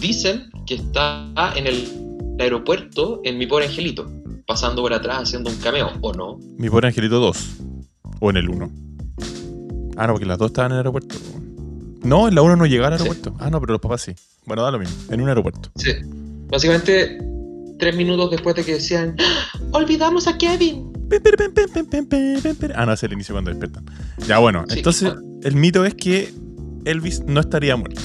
dicen 0.00 0.50
que 0.66 0.74
está 0.74 1.26
en 1.56 1.66
el 1.66 1.88
aeropuerto 2.38 3.20
en 3.24 3.38
Mi 3.38 3.46
Pobre 3.46 3.66
Angelito, 3.66 4.10
pasando 4.46 4.82
por 4.82 4.92
atrás 4.92 5.22
haciendo 5.22 5.50
un 5.50 5.56
cameo, 5.56 5.90
¿o 6.00 6.12
no? 6.12 6.38
Mi 6.58 6.68
pobre 6.68 6.88
angelito 6.88 7.20
2. 7.20 7.69
O 8.20 8.30
en 8.30 8.36
el 8.36 8.48
1. 8.48 8.70
Ah, 9.96 10.06
no, 10.06 10.12
porque 10.14 10.26
las 10.26 10.38
dos 10.38 10.50
estaban 10.50 10.70
en 10.70 10.74
el 10.76 10.78
aeropuerto. 10.78 11.14
No, 12.02 12.28
en 12.28 12.34
la 12.34 12.42
1 12.42 12.56
no 12.56 12.66
llegaba 12.66 12.88
al 12.88 12.92
aeropuerto. 12.94 13.34
Ah, 13.38 13.50
no, 13.50 13.60
pero 13.60 13.72
los 13.74 13.80
papás 13.82 14.02
sí. 14.02 14.12
Bueno, 14.46 14.62
da 14.62 14.70
lo 14.70 14.78
mismo. 14.78 14.94
En 15.12 15.20
un 15.20 15.28
aeropuerto. 15.28 15.70
Sí. 15.76 15.90
Básicamente, 16.48 17.18
tres 17.78 17.96
minutos 17.96 18.30
después 18.30 18.54
de 18.56 18.64
que 18.64 18.74
decían, 18.74 19.16
¡Ah! 19.18 19.58
olvidamos 19.72 20.26
a 20.26 20.38
Kevin. 20.38 20.92
Ah, 22.74 22.86
no, 22.86 22.92
es 22.92 23.02
el 23.02 23.12
inicio 23.12 23.34
cuando 23.34 23.50
despiertan. 23.50 23.84
Ya, 24.26 24.38
bueno, 24.38 24.64
Sí. 24.68 24.78
entonces 24.78 25.12
el 25.42 25.56
mito 25.56 25.84
es 25.84 25.94
que 25.94 26.32
Elvis 26.84 27.22
no 27.26 27.40
estaría 27.40 27.76
muerto, 27.76 28.00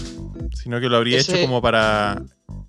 sino 0.53 0.79
que 0.81 0.89
lo 0.89 0.97
habría 0.97 1.17
Ese- 1.19 1.33
hecho 1.39 1.45
como 1.47 1.61
para 1.61 2.23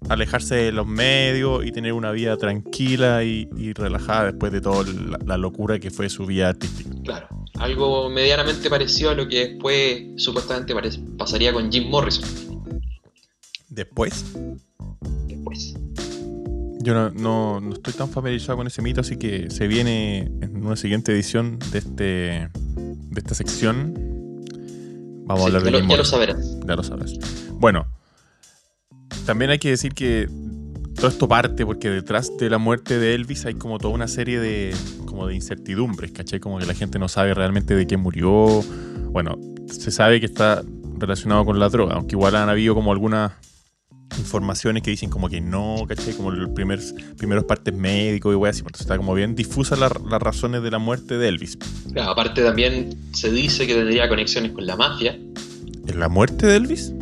alejarse 0.09 0.55
de 0.55 0.73
los 0.73 0.87
medios 0.87 1.65
y 1.67 1.73
tener 1.73 1.93
una 1.93 2.13
vida 2.13 2.37
tranquila 2.37 3.25
y, 3.25 3.49
y 3.57 3.73
relajada 3.73 4.27
después 4.27 4.53
de 4.53 4.61
toda 4.61 4.85
la, 4.85 5.19
la 5.25 5.37
locura 5.37 5.79
que 5.79 5.91
fue 5.91 6.09
su 6.09 6.27
vida 6.27 6.49
artística. 6.51 6.91
Claro. 7.05 7.29
Algo 7.59 8.09
medianamente 8.11 8.69
parecido 8.71 9.11
a 9.11 9.15
lo 9.15 9.27
que 9.29 9.49
después 9.49 10.03
supuestamente 10.17 10.75
pasaría 11.19 11.53
con 11.53 11.71
Jim 11.73 11.89
Morrison. 11.89 12.25
Después, 13.69 14.25
Después. 15.27 15.75
yo 16.81 16.95
no, 16.95 17.11
no- 17.11 17.61
no 17.61 17.73
estoy 17.75 17.93
tan 17.95 18.09
familiarizado 18.09 18.59
con 18.59 18.67
ese 18.67 18.81
mito, 18.83 19.01
así 19.01 19.17
que 19.17 19.51
se 19.51 19.67
viene 19.67 20.31
en 20.41 20.65
una 20.65 20.77
siguiente 20.77 21.13
edición 21.13 21.59
de, 21.73 21.79
este, 21.79 22.03
de 22.05 23.19
esta 23.21 23.35
sección. 23.35 23.95
Vamos 25.27 25.43
a 25.43 25.47
hablar 25.47 25.63
de 25.65 25.73
ya, 25.73 25.79
lo, 25.81 25.89
ya 25.89 25.97
lo 25.97 26.05
sabrás. 26.05 26.57
Ya 26.67 26.77
lo 26.77 26.83
sabrás. 26.85 27.13
Bueno, 27.55 27.87
también 29.27 29.51
hay 29.51 29.59
que 29.59 29.71
decir 29.71 29.93
que 29.93 30.29
todo 30.95 31.09
esto 31.09 31.29
parte 31.29 31.67
porque 31.67 31.91
detrás 31.91 32.31
de 32.39 32.49
la 32.49 32.57
muerte 32.59 32.99
de 32.99 33.15
Elvis 33.15 33.45
hay 33.45 33.55
como 33.55 33.79
toda 33.79 33.93
una 33.93 34.09
serie 34.09 34.41
de 34.41 34.75
como 35.05 35.27
de 35.27 35.35
incertidumbres, 35.35 36.13
¿cachai? 36.13 36.41
Como 36.41 36.59
que 36.59 36.65
la 36.67 36.75
gente 36.75 36.99
no 36.99 37.09
sabe 37.09 37.35
realmente 37.35 37.75
de 37.75 37.87
qué 37.87 37.97
murió. 37.99 38.63
Bueno, 39.11 39.37
se 39.71 39.91
sabe 39.91 40.21
que 40.21 40.27
está 40.27 40.63
relacionado 40.99 41.45
con 41.45 41.59
la 41.59 41.69
droga, 41.69 41.95
aunque 41.97 42.15
igual 42.15 42.37
han 42.37 42.49
habido 42.49 42.75
como 42.75 42.93
algunas 42.93 43.33
informaciones 44.19 44.83
que 44.83 44.91
dicen 44.91 45.11
como 45.11 45.29
que 45.29 45.41
no, 45.41 45.85
¿cachai? 45.87 46.15
Como 46.15 46.31
los 46.31 46.49
primer, 46.51 46.81
primeros 47.19 47.45
partes 47.45 47.75
médicos 47.75 48.33
y 48.33 48.37
wey 48.37 48.51
así, 48.51 48.61
entonces 48.61 48.83
está 48.83 48.97
como 48.97 49.13
bien 49.15 49.35
difusa 49.35 49.77
la- 49.77 49.91
las 50.09 50.23
razones 50.23 50.63
de 50.63 50.71
la 50.71 50.79
muerte 50.79 51.19
de 51.19 51.29
Elvis. 51.29 51.59
Claro, 51.93 52.13
aparte 52.13 52.43
también 52.43 52.97
se 53.13 53.31
dice 53.31 53.67
que 53.67 53.75
tendría 53.75 54.09
conexiones 54.09 54.53
con 54.53 54.65
la 54.67 54.77
mafia. 54.77 55.13
¿En 55.87 55.99
la 56.01 56.09
muerte 56.09 56.47
de 56.47 56.57
Elvis? 56.57 56.93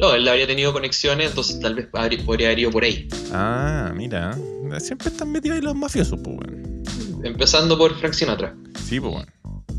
No, 0.00 0.14
él 0.14 0.26
habría 0.26 0.46
tenido 0.46 0.72
conexiones, 0.72 1.28
entonces 1.28 1.60
tal 1.60 1.74
vez 1.74 1.86
podría 2.24 2.48
haber 2.48 2.58
ido 2.58 2.70
por 2.70 2.84
ahí. 2.84 3.06
Ah, 3.32 3.92
mira, 3.94 4.36
siempre 4.78 5.08
están 5.08 5.30
metidos 5.30 5.56
ahí 5.56 5.62
los 5.62 5.74
mafiosos, 5.74 6.18
pues, 6.24 6.38
weón. 6.38 6.82
Empezando 7.22 7.76
por 7.76 7.94
Frank 7.98 8.14
Sinatra. 8.14 8.56
Sí, 8.82 8.98
pues 8.98 9.12
bueno. 9.12 9.32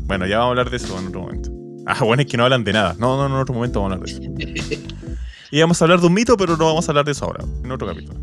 Bueno, 0.06 0.26
ya 0.26 0.38
vamos 0.38 0.48
a 0.48 0.50
hablar 0.50 0.70
de 0.70 0.76
eso 0.76 0.96
en 0.98 1.08
otro 1.08 1.22
momento. 1.22 1.50
Ah, 1.86 2.04
bueno, 2.04 2.22
es 2.22 2.28
que 2.28 2.36
no 2.36 2.44
hablan 2.44 2.62
de 2.62 2.72
nada. 2.72 2.94
No, 2.98 3.16
no, 3.16 3.28
no, 3.28 3.34
en 3.34 3.42
otro 3.42 3.54
momento 3.54 3.82
vamos 3.82 3.92
a 3.92 3.94
hablar 3.96 4.08
de 4.08 4.70
eso. 4.70 4.82
Y 5.50 5.60
vamos 5.60 5.82
a 5.82 5.84
hablar 5.84 6.00
de 6.00 6.06
un 6.06 6.14
mito, 6.14 6.34
pero 6.38 6.56
no 6.56 6.64
vamos 6.64 6.88
a 6.88 6.92
hablar 6.92 7.04
de 7.04 7.12
eso 7.12 7.26
ahora, 7.26 7.44
en 7.62 7.70
otro 7.70 7.86
capítulo. 7.86 8.18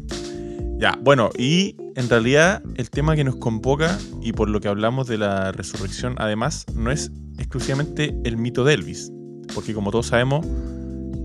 Ya, 0.80 0.98
bueno, 1.00 1.30
y 1.38 1.76
en 1.96 2.10
realidad 2.10 2.64
el 2.76 2.90
tema 2.90 3.16
que 3.16 3.24
nos 3.24 3.36
convoca 3.36 4.00
y 4.20 4.34
por 4.34 4.50
lo 4.50 4.60
que 4.60 4.68
hablamos 4.68 5.06
de 5.08 5.20
la 5.20 5.52
resurrección, 5.52 6.16
además, 6.18 6.66
no 6.74 6.90
es 6.90 7.12
exclusivamente 7.38 8.16
el 8.24 8.38
mito 8.38 8.64
de 8.64 8.74
Elvis. 8.74 9.12
Porque 9.54 9.76
como 9.76 9.92
todos 9.92 10.08
sabemos, 10.08 10.44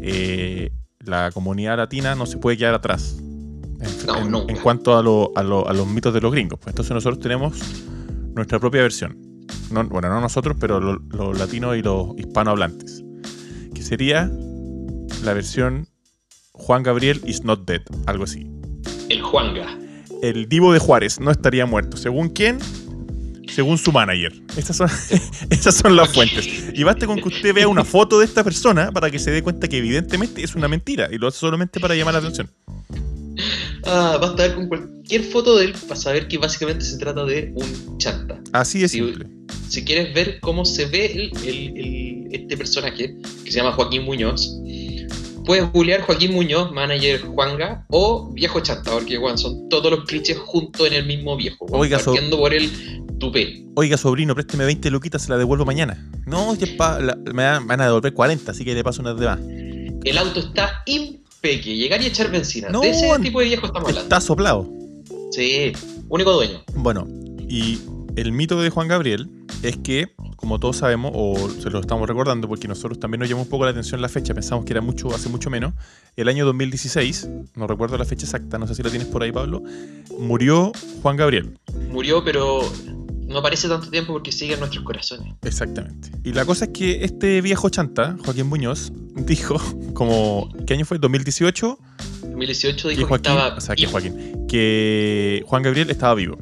eh, 0.06 0.70
la 1.00 1.30
comunidad 1.32 1.76
latina 1.78 2.14
no 2.14 2.26
se 2.26 2.37
puede 2.38 2.56
quedar 2.56 2.75
atrás. 2.75 3.16
En, 3.18 4.06
No, 4.06 4.16
en- 4.18 4.30
nunca. 4.30 4.52
en 4.52 4.61
cuanto 4.61 4.96
a, 4.96 5.02
lo- 5.02 5.32
a 5.37 5.42
lo- 5.42 5.68
a 5.68 5.73
los 5.73 5.87
mitos 5.87 6.12
de 6.14 6.20
los 6.20 6.32
gringos. 6.32 6.58
Pues 6.61 6.73
entonces 6.73 6.92
nosotros 6.94 7.20
tenemos 7.20 7.58
nuestra 8.34 8.58
propia 8.58 8.82
versión. 8.82 9.18
No- 9.70 9.84
bueno, 9.84 10.08
no 10.08 10.20
nosotros, 10.20 10.56
pero 10.61 10.80
lo- 10.80 10.99
los 11.11 11.38
latinos 11.38 11.76
y 11.76 11.82
los 11.82 12.11
hispanohablantes. 12.18 13.02
Que 13.75 13.82
sería 13.82 14.30
la 15.25 15.32
versión 15.34 15.88
Juan 16.52 16.82
Gabriel 16.82 17.20
is 17.26 17.44
not 17.44 17.66
dead, 17.66 17.82
algo 18.06 18.25
así. 18.25 18.46
El 19.08 19.23
Juanga. 19.23 19.66
El 20.23 20.49
divo 20.49 20.73
de 20.73 20.78
Juárez 20.78 21.20
no 21.20 21.30
estaría 21.30 21.66
muerto. 21.66 21.96
¿Según 21.96 22.28
quién? 22.30 22.58
Según 23.54 23.78
su 23.78 23.92
manager. 23.92 24.32
Estas 24.56 24.76
son, 24.76 24.88
estas 25.50 25.76
son 25.76 25.94
las 25.96 26.12
fuentes. 26.12 26.46
Y 26.75 26.82
basta 26.82 27.06
con 27.06 27.16
que 27.20 27.28
usted 27.28 27.54
vea 27.54 27.68
una 27.68 27.84
foto 27.84 28.18
de 28.18 28.25
esta 28.26 28.42
persona 28.42 28.90
para 28.92 29.11
que 29.11 29.18
se 29.18 29.30
dé 29.30 29.42
cuenta 29.42 29.68
que 29.68 29.78
evidentemente 29.78 30.42
es 30.42 30.54
una 30.54 30.66
mentira 30.68 31.08
y 31.12 31.18
lo 31.18 31.28
hace 31.28 31.38
solamente 31.38 31.78
para 31.80 31.94
llamar 31.94 32.14
la 32.14 32.20
atención. 32.20 32.50
Ah, 33.84 34.18
basta 34.20 34.42
ver 34.44 34.54
con 34.54 34.68
cualquier 34.68 35.23
foto 35.25 35.56
de 35.58 35.66
él 35.66 35.75
para 35.88 36.00
saber 36.00 36.28
que 36.28 36.38
básicamente 36.38 36.84
se 36.84 36.96
trata 36.99 37.25
de 37.25 37.52
un 37.54 37.99
chanta. 37.99 38.40
Así 38.52 38.80
Sí, 38.88 38.99
simple. 38.99 39.26
Si 39.68 39.84
quieres 39.84 40.14
ver 40.14 40.38
cómo 40.40 40.64
se 40.64 40.87
ve 40.87 41.06
el- 41.06 41.32
el- 41.46 41.76
el- 41.76 42.28
este 42.32 42.56
personaje, 42.56 43.14
que 43.44 43.50
se 43.52 43.58
llama 43.58 43.73
Joaquín 43.73 44.02
Muñoz, 44.04 44.56
puedes 45.44 45.70
googlear 45.72 46.02
Joaquín 46.02 46.32
Muñoz, 46.32 46.72
manager 46.72 47.20
Juanga, 47.22 47.86
o 47.90 48.30
viejo 48.32 48.60
chanta, 48.60 48.90
porque 48.92 49.18
bueno, 49.18 49.36
son 49.38 49.68
todos 49.68 49.90
los 49.90 50.04
clichés 50.04 50.38
juntos 50.38 50.86
en 50.86 50.94
el 50.94 51.06
mismo 51.06 51.36
viejo. 51.36 51.66
bueno, 51.66 51.78
Oiga, 51.82 51.98
so- 51.98 52.12
partiendo 52.12 52.38
por 52.38 52.54
el 52.54 52.70
tupé. 53.18 53.64
Oiga, 53.76 53.96
sobrino, 53.96 54.34
présteme 54.34 54.64
20 54.64 54.90
luquitas, 54.90 55.22
se 55.22 55.30
la 55.30 55.38
devuelvo 55.38 55.64
mañana. 55.64 56.10
No, 56.26 56.56
pa- 56.76 56.98
la- 57.00 57.16
me 57.16 57.42
van 57.44 57.62
me 57.62 57.68
van 57.68 57.80
a 57.82 57.86
devolver 57.86 58.12
40, 58.12 58.50
así 58.52 58.64
que 58.64 58.74
le 58.74 58.82
paso 58.84 59.02
unas 59.02 59.18
de 59.18 59.26
más. 59.26 59.38
El 60.04 60.18
auto 60.18 60.40
está 60.40 60.82
impeque, 60.86 61.74
llegar 61.76 62.00
y 62.02 62.06
echar 62.06 62.30
benzina. 62.30 62.68
No, 62.68 62.80
de 62.80 62.90
ese 62.90 63.08
tipo 63.20 63.40
de 63.40 63.46
viejo 63.46 63.66
estamos 63.66 63.88
hablando. 63.88 64.02
Está 64.02 64.20
soplado. 64.20 64.70
Sí, 65.30 65.72
único 66.08 66.32
dueño. 66.32 66.62
Bueno, 66.76 67.06
y 67.48 67.78
el 68.16 68.33
mito 68.33 68.61
de 68.61 68.71
Juan 68.71 68.88
Gabriel 68.88 69.28
es 69.62 69.76
que, 69.78 70.14
como 70.37 70.61
todos 70.61 70.76
sabemos, 70.78 71.12
o 71.14 71.49
se 71.49 71.71
lo 71.71 71.80
estamos 71.80 72.09
recordando 72.09 72.49
porque 72.49 72.68
nosotros 72.68 72.99
también 72.99 73.21
nos 73.21 73.28
llamó 73.28 73.42
un 73.42 73.49
poco 73.49 73.64
la 73.64 73.71
atención 73.71 74.00
la 74.00 74.09
fecha, 74.09 74.35
pensamos 74.35 74.64
que 74.64 74.73
era 74.73 74.80
mucho, 74.80 75.14
hace 75.14 75.28
mucho 75.28 75.50
menos, 75.50 75.75
el 76.16 76.28
año 76.28 76.44
2016, 76.44 77.28
no 77.54 77.66
recuerdo 77.66 77.99
la 77.99 78.04
fecha 78.04 78.25
exacta, 78.25 78.59
no 78.59 78.66
sé 78.66 78.75
si 78.75 78.83
la 78.83 78.90
tienes 78.90 79.09
por 79.09 79.23
ahí, 79.23 79.33
Pablo, 79.33 79.62
murió 80.18 80.73
Juan 81.02 81.16
Gabriel. 81.16 81.59
Murió, 81.90 82.23
pero 82.25 82.61
no 83.26 83.42
parece 83.42 83.68
tanto 83.68 83.90
tiempo 83.90 84.12
porque 84.12 84.33
sigue 84.33 84.54
en 84.54 84.61
nuestros 84.61 84.85
corazones. 84.85 85.35
Exactamente. 85.42 86.11
Y 86.23 86.33
la 86.33 86.44
cosa 86.44 86.66
es 86.66 86.71
que 86.73 87.04
este 87.04 87.40
viejo 87.40 87.68
chanta, 87.68 88.16
Joaquín 88.25 88.47
Muñoz, 88.47 88.92
dijo, 89.16 89.56
como, 89.94 90.52
¿qué 90.66 90.75
año 90.75 90.85
fue? 90.85 90.99
2018, 90.99 91.78
2018 92.23 92.88
que 92.88 92.94
dijo 92.94 93.02
que 93.02 93.09
Joaquín, 93.09 93.33
estaba. 93.33 93.56
o 93.56 93.61
sea, 93.61 93.75
que. 93.75 93.87
Joaquín, 93.87 94.47
que 94.47 95.42
Juan 95.47 95.62
Gabriel 95.62 95.90
estaba 95.90 96.14
vivo. 96.14 96.37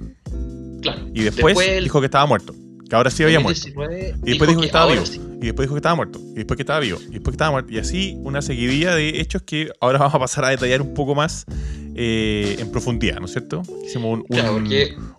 Claro. 0.83 1.07
Y 1.15 1.23
después, 1.23 1.57
dijo 1.83 2.01
que 2.01 2.07
estaba 2.07 2.27
muerto, 2.27 2.55
que 2.89 2.95
ahora 2.97 3.11
sí 3.11 3.23
había 3.23 3.41
muerto. 3.41 3.61
2019 3.61 4.17
Y 4.25 4.31
después 4.31 4.49
dijo 4.49 4.61
que 4.61 4.67
estaba 4.67 4.93
vivo. 4.93 5.07
sí. 5.07 5.21
Y 5.41 5.47
después 5.47 5.67
dijo 5.67 5.75
que 5.75 5.79
estaba 5.79 5.95
muerto. 5.97 6.21
Y 6.21 6.35
después 6.35 6.57
que 6.57 6.63
estaba 6.63 6.81
vivo. 6.81 6.99
Y 7.01 7.13
después 7.15 7.25
que 7.25 7.31
estaba 7.33 7.51
muerto. 7.53 7.73
Y 7.73 7.79
así 7.79 8.15
una 8.19 8.43
seguidilla 8.43 8.95
de 8.95 9.21
hechos 9.21 9.43
que 9.43 9.71
ahora 9.81 9.99
vamos 10.01 10.15
a 10.15 10.19
pasar 10.19 10.45
a 10.45 10.51
detallar 10.51 10.83
un 10.83 10.93
poco 10.95 11.15
más 11.15 11.47
eh, 11.95 12.57
en 12.59 12.71
profundidad, 12.71 13.19
¿no 13.19 13.25
es 13.27 13.33
cierto? 13.33 13.63
Hicimos 13.87 14.15
un, 14.15 14.21
un- 14.21 14.27
Claro, 14.29 14.63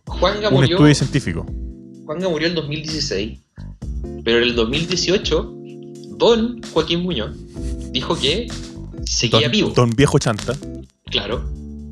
Juanga 0.05 0.47
un 0.49 0.53
murió, 0.55 0.75
estudio 0.77 0.95
científico. 0.95 1.45
Juanga 2.05 2.29
murió 2.29 2.47
en 2.47 2.55
2016, 2.55 3.39
pero 4.23 4.37
en 4.37 4.43
el 4.43 4.55
2018, 4.55 5.53
Don 6.17 6.61
Joaquín 6.73 7.01
Muñoz 7.01 7.31
dijo 7.91 8.17
que 8.17 8.47
seguía 9.05 9.41
Don, 9.41 9.51
vivo. 9.51 9.69
don 9.75 9.89
viejo 9.91 10.19
chanta. 10.19 10.55
Claro, 11.05 11.43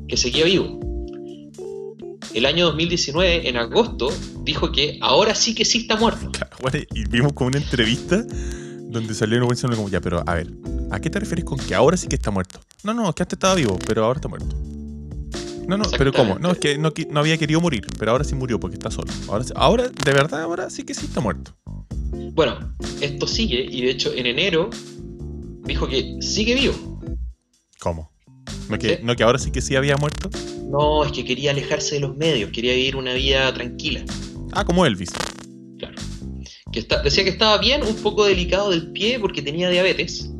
que 0.08 0.16
seguía 0.16 0.44
vivo. 0.44 0.80
El 2.34 2.46
año 2.46 2.66
2019, 2.66 3.48
en 3.48 3.56
agosto, 3.56 4.10
dijo 4.42 4.72
que 4.72 4.98
ahora 5.00 5.34
sí 5.34 5.54
que 5.54 5.64
sí 5.64 5.78
está 5.78 5.96
muerto. 5.96 6.30
Claro, 6.32 6.56
bueno, 6.60 6.78
y 6.94 7.04
vimos 7.08 7.32
como 7.34 7.48
una 7.48 7.58
entrevista 7.58 8.24
donde 8.92 9.14
salió 9.14 9.38
una 9.38 9.46
buena 9.46 9.76
como, 9.76 9.88
ya, 9.88 10.00
pero 10.00 10.22
a 10.26 10.34
ver, 10.34 10.48
¿a 10.90 11.00
qué 11.00 11.10
te 11.10 11.20
refieres 11.20 11.44
con 11.44 11.58
que 11.58 11.74
ahora 11.74 11.96
sí 11.96 12.08
que 12.08 12.16
está 12.16 12.30
muerto? 12.30 12.60
No, 12.82 12.94
no, 12.94 13.12
que 13.12 13.22
antes 13.22 13.36
estaba 13.36 13.54
vivo, 13.54 13.78
pero 13.86 14.04
ahora 14.04 14.18
está 14.18 14.28
muerto. 14.28 14.56
No, 15.66 15.76
no, 15.76 15.84
pero 15.96 16.12
¿cómo? 16.12 16.38
No, 16.38 16.52
es 16.52 16.58
que 16.58 16.76
no, 16.78 16.92
había 17.14 17.38
querido 17.38 17.60
morir, 17.60 17.86
pero 17.98 18.12
ahora 18.12 18.24
sí 18.24 18.34
murió 18.34 18.58
porque 18.58 18.74
está 18.74 18.90
solo. 18.90 19.12
Ahora, 19.28 19.44
ahora, 19.54 19.88
de 19.88 20.12
verdad, 20.12 20.42
ahora 20.42 20.70
sí 20.70 20.82
que 20.82 20.94
sí 20.94 21.06
está 21.06 21.20
muerto. 21.20 21.54
Bueno, 22.34 22.74
esto 23.00 23.26
sigue 23.26 23.64
y 23.70 23.82
de 23.82 23.90
hecho 23.90 24.12
en 24.12 24.26
enero 24.26 24.70
dijo 25.64 25.88
que 25.88 26.16
sigue 26.20 26.54
vivo. 26.54 27.00
¿Cómo? 27.78 28.11
¿No 28.68 28.78
que, 28.78 29.00
no 29.02 29.14
que 29.16 29.22
ahora 29.22 29.38
sí 29.38 29.50
que 29.50 29.60
sí 29.60 29.76
había 29.76 29.96
muerto? 29.96 30.30
No, 30.70 31.04
es 31.04 31.12
que 31.12 31.24
quería 31.24 31.50
alejarse 31.50 31.96
de 31.96 32.00
los 32.00 32.16
medios, 32.16 32.50
quería 32.50 32.72
vivir 32.74 32.96
una 32.96 33.12
vida 33.14 33.52
tranquila. 33.52 34.02
Ah, 34.52 34.64
como 34.64 34.86
Elvis. 34.86 35.10
Claro. 35.78 35.94
Que 36.72 36.78
está- 36.80 37.02
decía 37.02 37.24
que 37.24 37.30
estaba 37.30 37.58
bien, 37.58 37.82
un 37.82 37.96
poco 37.96 38.24
delicado 38.24 38.70
del 38.70 38.90
pie 38.92 39.18
porque 39.20 39.42
tenía 39.42 39.68
diabetes, 39.68 40.30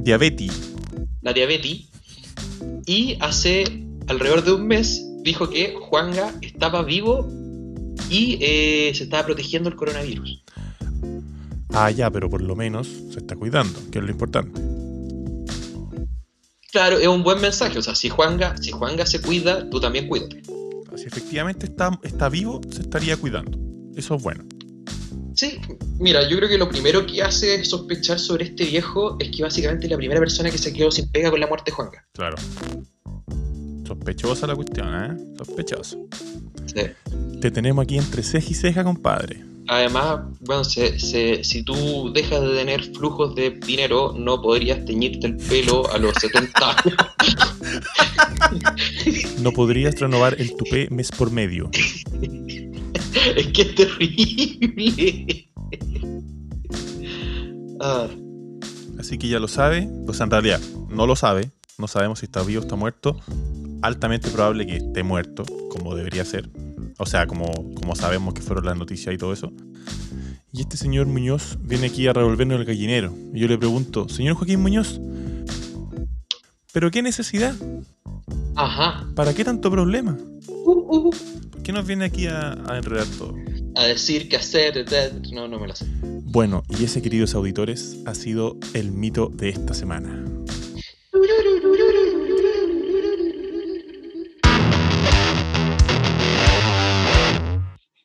Diabetes. 0.00 0.72
la 1.20 1.32
diabetes, 1.32 1.88
y 2.86 3.16
hace 3.20 3.64
alrededor 4.08 4.42
de 4.44 4.52
un 4.54 4.66
mes 4.66 5.04
dijo 5.22 5.48
que 5.48 5.76
Juanga 5.80 6.34
estaba 6.42 6.82
vivo 6.82 7.28
y 8.10 8.38
eh, 8.40 8.90
se 8.94 9.04
estaba 9.04 9.24
protegiendo 9.26 9.68
el 9.68 9.76
coronavirus. 9.76 10.42
Ah, 11.74 11.90
ya, 11.90 12.10
pero 12.10 12.28
por 12.28 12.42
lo 12.42 12.56
menos 12.56 12.88
se 13.12 13.20
está 13.20 13.36
cuidando, 13.36 13.78
que 13.92 13.98
es 13.98 14.04
lo 14.04 14.10
importante. 14.10 14.60
Claro, 16.72 16.98
es 16.98 17.06
un 17.06 17.22
buen 17.22 17.38
mensaje, 17.38 17.78
o 17.78 17.82
sea, 17.82 17.94
si 17.94 18.08
Juanga, 18.08 18.56
si 18.56 18.70
Juanga 18.70 19.04
se 19.04 19.20
cuida, 19.20 19.68
tú 19.68 19.78
también 19.78 20.08
cuídate. 20.08 20.42
Si 20.96 21.04
efectivamente 21.04 21.66
está, 21.66 21.98
está 22.02 22.30
vivo, 22.30 22.62
se 22.70 22.80
estaría 22.80 23.14
cuidando. 23.18 23.58
Eso 23.94 24.14
es 24.14 24.22
bueno. 24.22 24.42
Sí, 25.34 25.58
mira, 25.98 26.26
yo 26.26 26.38
creo 26.38 26.48
que 26.48 26.56
lo 26.56 26.70
primero 26.70 27.04
que 27.04 27.22
hace 27.22 27.62
sospechar 27.66 28.18
sobre 28.18 28.46
este 28.46 28.64
viejo 28.64 29.18
es 29.20 29.30
que 29.30 29.42
básicamente 29.42 29.84
es 29.84 29.90
la 29.90 29.98
primera 29.98 30.18
persona 30.18 30.50
que 30.50 30.56
se 30.56 30.72
quedó 30.72 30.90
sin 30.90 31.10
pega 31.10 31.30
con 31.30 31.40
la 31.40 31.46
muerte 31.46 31.70
de 31.70 31.74
Juanga. 31.74 32.06
Claro. 32.12 32.36
Sospechosa 33.86 34.46
la 34.46 34.54
cuestión, 34.54 34.88
¿eh? 34.94 35.34
Sospechosa. 35.36 35.98
Sí. 36.74 36.82
Te 37.42 37.50
tenemos 37.50 37.82
aquí 37.82 37.98
entre 37.98 38.22
ceja 38.22 38.48
y 38.48 38.54
ceja, 38.54 38.82
compadre. 38.82 39.51
Además, 39.68 40.20
bueno, 40.40 40.64
se- 40.64 40.98
se- 40.98 41.44
si 41.44 41.62
tú 41.62 42.12
dejas 42.12 42.40
de 42.42 42.54
tener 42.56 42.82
flujos 42.94 43.34
de 43.34 43.50
dinero, 43.50 44.12
no 44.18 44.42
podrías 44.42 44.84
teñirte 44.84 45.28
el 45.28 45.36
pelo 45.36 45.88
a 45.92 45.98
los 45.98 46.14
70 46.20 46.70
años. 46.70 46.96
No 49.40 49.52
podrías 49.52 49.98
renovar 50.00 50.36
el 50.38 50.54
tupé 50.56 50.88
mes 50.90 51.10
por 51.10 51.30
medio. 51.30 51.70
es 53.36 53.46
que 53.48 53.62
es 53.62 53.74
terrible. 53.74 55.48
Ah, 57.80 58.06
Así 58.98 59.18
que 59.18 59.28
ya 59.28 59.38
lo 59.40 59.48
sabe. 59.48 59.88
O 60.06 60.12
sea, 60.14 60.24
en 60.24 60.30
realidad, 60.30 60.60
no 60.88 61.06
lo 61.06 61.16
sabe. 61.16 61.50
No 61.78 61.88
sabemos 61.88 62.20
si 62.20 62.26
está 62.26 62.42
vivo 62.42 62.60
o 62.60 62.64
está 62.64 62.76
muerto. 62.76 63.16
Altamente 63.82 64.28
probable 64.30 64.66
que 64.66 64.76
esté 64.76 65.02
muerto, 65.02 65.44
como 65.70 65.94
debería 65.96 66.24
ser. 66.24 66.48
O 66.98 67.06
sea, 67.06 67.26
como, 67.26 67.46
como 67.74 67.94
sabemos 67.96 68.34
que 68.34 68.42
fueron 68.42 68.66
las 68.66 68.76
noticias 68.76 69.14
y 69.14 69.18
todo 69.18 69.32
eso. 69.32 69.52
Y 70.52 70.60
este 70.60 70.76
señor 70.76 71.06
Muñoz 71.06 71.58
viene 71.60 71.86
aquí 71.86 72.06
a 72.06 72.12
revolvernos 72.12 72.60
el 72.60 72.66
gallinero. 72.66 73.14
Y 73.32 73.40
yo 73.40 73.48
le 73.48 73.56
pregunto, 73.56 74.08
señor 74.08 74.36
Joaquín 74.36 74.60
Muñoz, 74.60 75.00
¿pero 76.72 76.90
qué 76.90 77.02
necesidad? 77.02 77.54
ajá. 78.54 79.06
¿Para 79.14 79.32
qué 79.34 79.44
tanto 79.44 79.70
problema? 79.70 80.16
Uh, 80.46 81.08
uh. 81.08 81.10
¿Por 81.50 81.62
qué 81.62 81.72
nos 81.72 81.86
viene 81.86 82.04
aquí 82.04 82.26
a, 82.26 82.52
a 82.68 82.76
enredar 82.76 83.06
todo? 83.18 83.34
A 83.76 83.84
decir 83.84 84.28
qué 84.28 84.36
hacer, 84.36 84.76
etc. 84.76 85.14
no, 85.32 85.48
no 85.48 85.58
me 85.58 85.68
lo 85.68 85.74
sé. 85.74 85.86
Bueno, 86.02 86.62
y 86.68 86.84
ese, 86.84 87.02
queridos 87.02 87.34
auditores, 87.34 87.98
ha 88.06 88.14
sido 88.14 88.56
el 88.74 88.92
mito 88.92 89.30
de 89.32 89.50
esta 89.50 89.74
semana. 89.74 90.24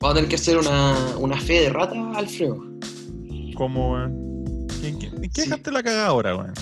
Vamos 0.08 0.20
a 0.20 0.24
tener 0.24 0.30
que 0.30 0.36
hacer 0.38 0.58
una, 0.58 1.18
una 1.20 1.38
fe 1.38 1.64
de 1.64 1.70
rata, 1.70 2.12
Alfredo. 2.16 2.64
¿Cómo, 3.56 3.92
weón? 3.92 4.66
¿Quién- 4.80 4.98
quién- 5.00 5.16
¿En 5.16 5.22
qué 5.30 5.42
Sí. 5.42 5.50
dejaste 5.50 5.70
la 5.70 5.84
cagada 5.84 6.08
ahora, 6.08 6.34
weón? 6.38 6.54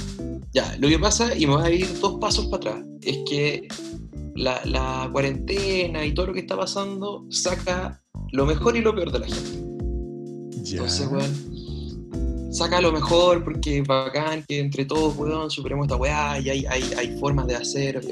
Ya, 0.52 0.76
lo 0.80 0.88
que 0.88 0.98
pasa, 0.98 1.38
y 1.38 1.46
me 1.46 1.56
voy 1.56 1.64
a 1.64 1.70
ir 1.70 2.00
dos 2.00 2.16
pasos 2.20 2.48
para 2.48 2.72
atrás, 2.72 2.88
es 3.04 3.20
que 3.30 3.68
la, 4.36 4.60
la 4.66 5.08
cuarentena 5.12 6.04
y 6.04 6.16
todo 6.16 6.26
lo 6.26 6.34
que 6.34 6.40
está 6.40 6.58
pasando 6.58 7.24
saca 7.30 8.02
lo 8.32 8.48
mejor 8.48 8.78
y 8.78 8.82
lo 8.82 8.96
peor 8.96 9.12
de 9.12 9.20
la 9.20 9.28
gente. 9.28 9.52
Ya. 10.64 10.78
Entonces, 10.78 11.08
weón, 11.08 12.52
saca 12.52 12.82
lo 12.82 12.92
mejor 12.92 13.44
porque 13.44 13.84
bacán 13.84 14.44
que 14.48 14.60
entre 14.60 14.86
todos, 14.86 15.16
weón, 15.18 15.52
superemos 15.52 15.86
esta 15.86 15.98
weá 15.98 16.40
y 16.40 16.50
hay, 16.50 16.66
hay, 16.66 16.82
hay 16.98 17.20
formas 17.20 17.46
de 17.46 17.58
hacer, 17.58 18.04
de, 18.04 18.12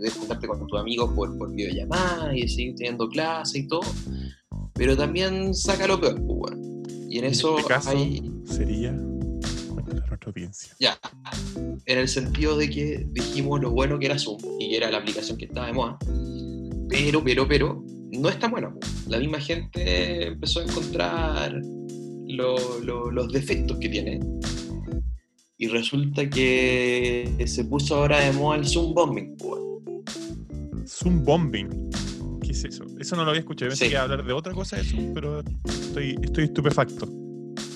de 0.00 0.10
juntarte 0.10 0.48
con 0.48 0.66
tus 0.66 0.80
amigos 0.80 1.12
por, 1.14 1.38
por 1.38 1.52
videollamada 1.52 2.36
y 2.36 2.40
de 2.40 2.48
seguir 2.48 2.74
teniendo 2.74 3.08
clase 3.08 3.60
y 3.60 3.68
todo. 3.68 3.82
Pero 4.74 4.96
también 4.96 5.54
saca 5.54 5.86
lo 5.86 6.00
peor, 6.00 6.20
pues. 6.26 6.54
Y 7.08 7.18
en 7.18 7.24
En 7.26 7.32
eso 7.32 7.56
este 7.58 7.68
caso, 7.68 7.90
hay. 7.90 8.22
sería. 8.46 8.92
Cuéntale 9.72 10.00
a 10.00 10.06
nuestra 10.06 10.18
audiencia. 10.26 10.74
Ya, 10.80 10.98
en 11.86 11.98
el 11.98 12.08
sentido 12.08 12.56
de 12.56 12.70
que 12.70 13.06
dijimos 13.10 13.60
lo 13.60 13.70
bueno 13.70 13.98
que 13.98 14.06
era 14.06 14.18
Zoom 14.18 14.38
y 14.58 14.70
que 14.70 14.76
era 14.78 14.90
la 14.90 14.98
aplicación 14.98 15.36
que 15.36 15.44
estaba 15.46 15.66
de 15.66 15.72
moda, 15.74 15.98
pero, 16.88 17.22
pero, 17.22 17.46
pero, 17.48 17.84
no 18.12 18.28
es 18.28 18.38
tan 18.38 18.50
buena. 18.50 18.72
po. 18.72 18.80
La 19.08 19.18
misma 19.18 19.40
gente 19.40 20.26
empezó 20.28 20.60
a 20.60 20.64
encontrar 20.64 21.60
lo- 22.26 22.80
lo- 22.80 23.10
los 23.10 23.30
defectos 23.32 23.76
que 23.78 23.88
tiene 23.90 24.20
y 25.58 25.68
resulta 25.68 26.28
que 26.30 27.28
se 27.46 27.64
puso 27.64 27.96
ahora 27.96 28.20
de 28.20 28.32
moda 28.32 28.56
el 28.58 28.66
Zoom 28.66 28.94
bombing. 28.94 29.36
weón. 29.42 29.82
Zoom 30.86 31.24
bombing. 31.24 31.68
¿Qué 32.52 32.58
es 32.58 32.64
eso? 32.64 32.84
Eso 33.00 33.16
no 33.16 33.24
lo 33.24 33.30
había 33.30 33.40
escuchado. 33.40 33.68
Yo 33.68 33.70
pensé 33.70 33.84
Sí. 33.86 33.88
que 33.88 33.94
iba 33.94 34.00
a 34.00 34.04
hablar 34.04 34.24
de 34.26 34.32
otra 34.34 34.52
cosa 34.52 34.76
de 34.76 34.84
Zoom, 34.84 35.14
pero 35.14 35.42
estoy, 35.64 36.18
estoy 36.22 36.44
estupefacto. 36.44 37.08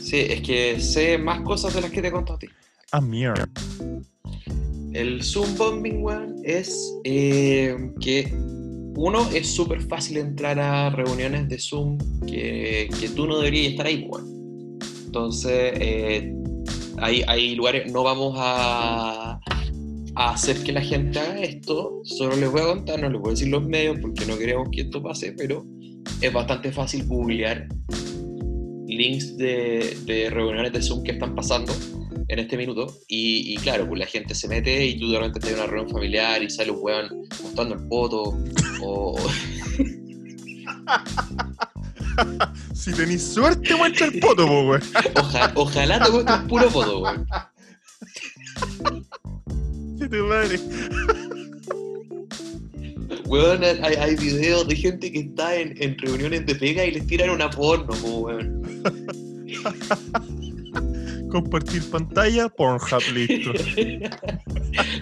Sí, 0.02 0.18
es 0.18 0.42
que 0.42 0.78
sé 0.80 1.16
más 1.16 1.40
cosas 1.40 1.72
de 1.74 1.80
las 1.80 1.90
que 1.90 2.02
te 2.02 2.12
conto 2.12 2.34
a 2.34 2.38
ti. 2.38 2.46
Ah, 2.92 3.00
mierda. 3.00 3.48
El 4.92 5.22
Zoom 5.22 5.56
bombing, 5.56 6.02
weón, 6.02 6.36
es 6.44 6.92
eh, 7.04 7.74
que 8.02 8.30
uno 8.34 9.26
es 9.32 9.46
súper 9.48 9.80
fácil 9.80 10.18
entrar 10.18 10.58
a 10.60 10.90
reuniones 10.90 11.48
de 11.48 11.58
Zoom 11.58 11.96
que, 12.26 12.90
que 13.00 13.08
tú 13.08 13.26
no 13.26 13.38
deberías 13.38 13.70
estar 13.72 13.86
ahí, 13.86 14.06
weón. 14.10 14.78
Entonces, 15.06 15.72
eh, 15.80 16.34
hay, 16.98 17.22
hay 17.26 17.54
lugares, 17.54 17.90
no 17.90 18.02
vamos 18.02 18.34
a, 18.36 19.40
a 20.16 20.30
hacer 20.30 20.62
que 20.62 20.72
la 20.72 20.80
gente 20.80 21.18
haga 21.20 21.40
esto, 21.42 22.00
solo 22.04 22.36
les 22.36 22.50
voy 22.50 22.62
a 22.62 22.66
contar, 22.66 23.00
no 23.00 23.08
les 23.10 23.20
voy 23.20 23.28
a 23.28 23.32
decir 23.32 23.48
los 23.48 23.64
medios 23.66 23.98
porque 24.00 24.24
no 24.26 24.36
queremos 24.38 24.68
que 24.72 24.80
esto 24.82 25.02
pase, 25.02 25.32
pero 25.32 25.64
es 26.20 26.32
bastante 26.32 26.72
fácil 26.72 27.04
googlear 27.06 27.68
links 28.86 29.36
de, 29.36 29.96
de 30.06 30.30
reuniones 30.30 30.72
de 30.72 30.80
Zoom 30.82 31.02
que 31.02 31.12
están 31.12 31.34
pasando 31.34 31.72
en 32.28 32.38
este 32.38 32.56
minuto. 32.56 32.86
Y, 33.08 33.52
y 33.52 33.56
claro, 33.58 33.86
pues 33.86 33.98
la 34.00 34.06
gente 34.06 34.34
se 34.34 34.48
mete 34.48 34.86
y 34.86 34.98
tú 34.98 35.10
de 35.10 35.18
repente 35.18 35.40
te 35.48 35.54
una 35.54 35.66
reunión 35.66 35.90
familiar 35.90 36.42
y 36.42 36.48
sale 36.48 36.70
un 36.70 36.78
weón 36.80 37.08
mostrando 37.42 37.74
el 37.74 37.86
poto. 37.88 38.38
o, 38.82 39.16
Si 42.74 42.92
tenéis 42.92 43.22
suerte, 43.22 43.74
muestra 43.74 44.06
el 44.06 44.18
poto, 44.20 44.46
po, 44.46 44.62
weón. 44.68 44.82
oja- 45.16 45.52
ojalá 45.56 46.00
te 46.02 46.10
muestres 46.10 46.38
puro 46.48 46.68
poto, 46.70 47.00
weón. 47.00 47.26
Sí, 50.06 50.08
tu 50.10 50.24
madre. 50.26 50.58
Weón, 53.26 53.64
hay, 53.64 53.94
hay 53.94 54.16
videos 54.16 54.68
de 54.68 54.76
gente 54.76 55.10
que 55.10 55.20
está 55.20 55.56
en, 55.56 55.74
en 55.82 55.96
reuniones 55.98 56.44
de 56.46 56.54
pega 56.54 56.84
y 56.84 56.92
les 56.92 57.06
tiran 57.06 57.30
una 57.30 57.50
porno, 57.50 57.88
po, 58.00 58.18
weón. 58.20 58.62
Compartir 61.30 61.82
pantalla, 61.90 62.48
Pornhub, 62.48 63.02
listo. 63.14 63.52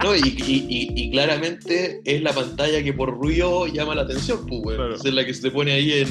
No, 0.04 0.14
y, 0.14 0.20
y- 0.20 0.66
y- 0.68 0.88
y 0.94 1.10
claramente 1.10 2.00
es 2.04 2.22
la 2.22 2.32
pantalla 2.32 2.80
que 2.84 2.92
por 2.92 3.10
ruido 3.10 3.66
llama 3.66 3.94
la 3.96 4.02
atención, 4.02 4.46
pues, 4.46 4.60
weón. 4.64 4.76
Claro. 4.76 4.94
Es 4.94 5.04
la 5.14 5.26
que 5.26 5.34
se 5.34 5.50
pone 5.50 5.72
ahí 5.72 5.92
en, 5.92 6.08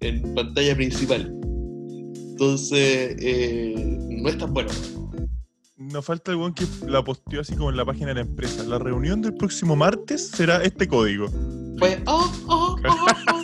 en 0.00 0.34
pantalla 0.34 0.76
principal. 0.76 1.34
Entonces, 2.30 3.16
eh, 3.20 3.74
no 4.10 4.28
es 4.28 4.38
tan 4.38 4.54
bueno, 4.54 4.70
weón. 4.70 5.07
Nos 5.92 6.04
falta 6.04 6.30
el 6.32 6.36
weón 6.38 6.54
que 6.54 6.64
la 6.86 7.02
posteó 7.02 7.40
así 7.40 7.54
como 7.56 7.70
en 7.70 7.76
la 7.76 7.84
página 7.84 8.08
de 8.08 8.14
la 8.16 8.20
empresa. 8.22 8.62
La 8.64 8.78
reunión 8.78 9.22
del 9.22 9.34
próximo 9.34 9.74
martes 9.76 10.28
será 10.28 10.62
este 10.62 10.86
código. 10.86 11.28
Fue, 11.78 12.00
oh, 12.06 12.30
oh, 12.46 12.76
oh, 12.86 13.06
oh. 13.32 13.42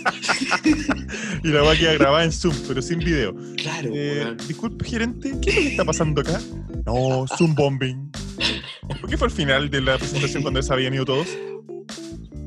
Y 1.44 1.48
la 1.48 1.62
va 1.62 1.72
a 1.72 1.76
quedar 1.76 1.98
grabada 1.98 2.24
en 2.24 2.32
Zoom, 2.32 2.54
pero 2.66 2.82
sin 2.82 2.98
video. 2.98 3.34
Claro, 3.56 3.90
Eh, 3.94 4.22
weón. 4.24 4.36
disculpe, 4.48 4.84
gerente, 4.84 5.34
¿qué 5.40 5.50
es 5.50 5.56
lo 5.56 5.62
que 5.62 5.68
está 5.68 5.84
pasando 5.84 6.20
acá? 6.20 6.40
No, 6.84 7.26
Zoom 7.38 7.54
bombing. 7.54 8.10
¿Por 9.00 9.08
qué 9.08 9.16
fue 9.16 9.28
al 9.28 9.32
final 9.32 9.70
de 9.70 9.80
la 9.80 9.96
presentación 9.98 10.42
cuando 10.42 10.60
se 10.62 10.72
habían 10.72 10.92
ido 10.94 11.04
todos? 11.04 11.28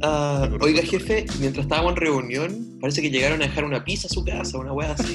Ah, 0.03 0.47
oiga, 0.61 0.83
jefe, 0.83 1.25
mientras 1.39 1.65
estábamos 1.65 1.93
en 1.93 1.97
reunión, 1.97 2.77
parece 2.79 3.01
que 3.01 3.09
llegaron 3.09 3.41
a 3.41 3.45
dejar 3.45 3.63
una 3.65 3.83
pizza 3.83 4.07
a 4.07 4.11
su 4.11 4.23
casa, 4.23 4.57
una 4.59 4.73
weá 4.73 4.91
así. 4.91 5.11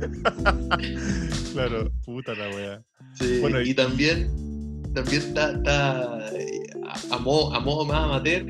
Claro, 1.68 1.92
puta 2.04 2.34
la 2.34 2.48
wea. 2.48 2.82
Sí, 3.18 3.38
Bueno, 3.40 3.60
y- 3.62 3.70
y 3.70 3.74
también, 3.74 4.30
también 4.94 5.22
está, 5.22 5.52
está, 5.52 6.30
eh, 6.36 6.60
a, 6.86 7.14
a 7.16 7.18
modo, 7.18 7.54
a 7.54 7.60
modo 7.60 7.84
más 7.84 8.04
amateur, 8.04 8.46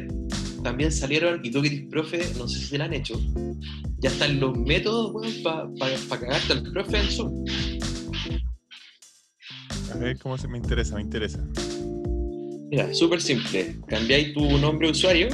también 0.63 0.93
salieron, 0.93 1.45
y 1.45 1.51
tú 1.51 1.61
que 1.63 1.69
eres 1.69 1.83
profe, 1.91 2.19
no 2.39 2.47
sé 2.47 2.59
si 2.61 2.67
se 2.67 2.79
lo 2.79 2.85
han 2.85 2.93
hecho, 2.95 3.19
ya 3.99 4.11
están 4.11 4.39
los 4.39 4.57
métodos 4.59 5.13
para 5.43 5.69
cagarte 6.21 6.53
al 6.53 6.63
profe 6.73 6.99
en 6.99 7.07
Zoom. 7.11 7.45
A 9.93 9.97
ver 9.99 10.19
cómo 10.19 10.39
se 10.39 10.47
me 10.49 10.59
interesa, 10.59 10.95
me 10.97 11.03
interesa. 11.03 11.45
Mira, 12.71 12.95
súper 12.95 13.21
simple. 13.21 13.77
Cambiáis 13.89 14.33
tu 14.33 14.57
nombre 14.59 14.87
de 14.87 14.93
usuario 14.93 15.29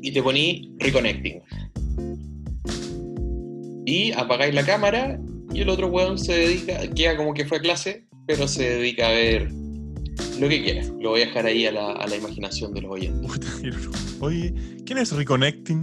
y 0.00 0.10
te 0.10 0.22
ponís 0.22 0.68
Reconnecting. 0.78 1.42
Y 3.84 4.12
apagáis 4.12 4.54
la 4.54 4.64
cámara 4.64 5.20
y 5.52 5.60
el 5.60 5.68
otro 5.68 5.88
weón 5.88 6.18
se 6.18 6.32
dedica, 6.32 6.80
queda 6.94 7.16
como 7.16 7.34
que 7.34 7.44
fue 7.44 7.58
a 7.58 7.60
clase, 7.60 8.06
pero 8.26 8.48
se 8.48 8.62
dedica 8.76 9.08
a 9.08 9.12
ver 9.12 9.50
lo 10.40 10.48
que 10.48 10.62
quiera. 10.62 10.84
Lo 11.00 11.10
voy 11.10 11.22
a 11.22 11.26
dejar 11.26 11.46
ahí 11.46 11.66
a 11.66 11.72
la, 11.72 11.92
a 11.92 12.06
la 12.06 12.16
imaginación 12.16 12.72
de 12.74 12.82
los 12.82 12.92
oyentes. 12.92 13.30
Oye, 14.20 14.54
¿quién 14.84 14.98
es 14.98 15.12
Reconnecting? 15.12 15.80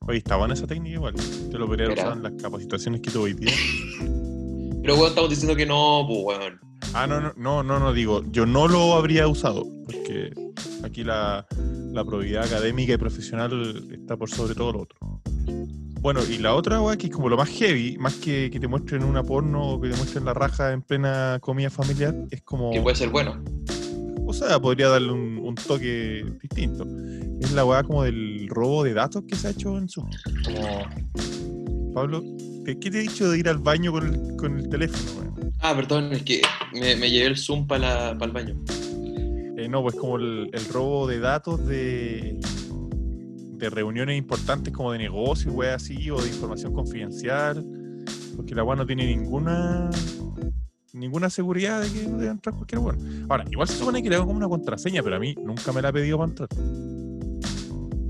Oye, 0.00 0.18
está 0.18 0.36
buena 0.36 0.54
esa 0.54 0.66
técnica 0.66 0.96
igual. 0.96 1.14
Te 1.50 1.58
lo 1.58 1.66
podría 1.66 1.92
usar 1.92 2.16
en 2.16 2.22
las 2.22 2.32
capacitaciones 2.40 3.00
que 3.00 3.10
tuve 3.10 3.24
hoy 3.24 3.34
día. 3.34 3.52
Pero 4.82 4.94
weón, 4.94 5.08
estamos 5.08 5.30
diciendo 5.30 5.56
que 5.56 5.66
no, 5.66 6.04
pues 6.08 6.38
weón. 6.38 6.60
Ah, 6.94 7.06
no, 7.06 7.20
no, 7.20 7.32
no, 7.36 7.62
no, 7.62 7.78
no, 7.78 7.92
digo, 7.92 8.22
yo 8.30 8.44
no 8.44 8.68
lo 8.68 8.94
habría 8.94 9.26
usado, 9.26 9.64
porque 9.86 10.32
aquí 10.84 11.04
la, 11.04 11.46
la 11.92 12.04
probidad 12.04 12.44
académica 12.44 12.92
y 12.92 12.96
profesional 12.98 13.88
está 13.92 14.16
por 14.16 14.28
sobre 14.28 14.54
todo 14.54 14.72
lo 14.72 14.80
otro. 14.82 14.98
Bueno, 16.02 16.20
y 16.28 16.38
la 16.38 16.54
otra 16.56 16.80
weá 16.80 16.96
que 16.96 17.06
es 17.06 17.12
como 17.12 17.28
lo 17.28 17.36
más 17.36 17.48
heavy, 17.48 17.96
más 17.96 18.16
que 18.16 18.50
que 18.50 18.58
te 18.58 18.66
muestren 18.66 19.04
una 19.04 19.22
porno 19.22 19.74
o 19.74 19.80
que 19.80 19.88
te 19.88 19.96
muestren 19.96 20.24
la 20.24 20.34
raja 20.34 20.72
en 20.72 20.82
plena 20.82 21.38
comida 21.40 21.70
familiar, 21.70 22.12
es 22.32 22.42
como. 22.42 22.72
Que 22.72 22.80
puede 22.80 22.96
ser 22.96 23.10
bueno. 23.10 23.40
O 24.26 24.32
sea, 24.32 24.58
podría 24.58 24.88
darle 24.88 25.12
un, 25.12 25.38
un 25.38 25.54
toque 25.54 26.24
distinto. 26.42 26.84
Es 27.40 27.52
la 27.52 27.64
weá 27.64 27.84
como 27.84 28.02
del 28.02 28.48
robo 28.48 28.82
de 28.82 28.94
datos 28.94 29.22
que 29.28 29.36
se 29.36 29.46
ha 29.46 29.50
hecho 29.52 29.78
en 29.78 29.88
Zoom. 29.88 30.10
Como. 30.44 31.92
Pablo, 31.94 32.24
¿qué 32.64 32.74
te 32.74 32.98
he 32.98 33.02
dicho 33.02 33.30
de 33.30 33.38
ir 33.38 33.48
al 33.48 33.58
baño 33.58 33.92
con 33.92 34.06
el, 34.08 34.36
con 34.36 34.58
el 34.58 34.68
teléfono, 34.68 35.20
weón? 35.20 35.52
Ah, 35.60 35.72
perdón, 35.76 36.12
es 36.12 36.22
que 36.24 36.42
me, 36.72 36.96
me 36.96 37.12
llevé 37.12 37.26
el 37.26 37.36
Zoom 37.36 37.68
para 37.68 38.10
el 38.10 38.32
baño. 38.32 38.56
Eh, 39.56 39.68
no, 39.68 39.82
pues 39.82 39.94
como 39.94 40.16
el, 40.16 40.50
el 40.52 40.64
robo 40.64 41.06
de 41.06 41.20
datos 41.20 41.64
de, 41.64 42.40
de 43.66 43.70
reuniones 43.70 44.18
importantes 44.18 44.72
como 44.72 44.92
de 44.92 44.98
negocio, 44.98 45.52
weá 45.52 45.76
así, 45.76 46.10
o 46.10 46.20
de 46.20 46.28
información 46.28 46.72
confidencial. 46.72 47.64
Porque 48.36 48.54
la 48.54 48.64
weá 48.64 48.76
no 48.76 48.86
tiene 48.86 49.06
ninguna 49.06 49.90
ninguna 50.92 51.30
seguridad 51.30 51.80
de 51.80 51.90
que 51.90 52.00
debe 52.02 52.26
entrar 52.26 52.54
cualquier 52.54 52.80
weón. 52.80 53.26
Ahora, 53.28 53.44
igual 53.50 53.66
se 53.66 53.76
supone 53.76 54.02
que 54.02 54.10
le 54.10 54.16
hago 54.16 54.26
como 54.26 54.36
una 54.36 54.48
contraseña, 54.48 55.02
pero 55.02 55.16
a 55.16 55.18
mí 55.18 55.34
nunca 55.42 55.72
me 55.72 55.80
la 55.80 55.88
ha 55.88 55.92
pedido 55.92 56.18
para 56.18 56.30
entrar. 56.30 56.48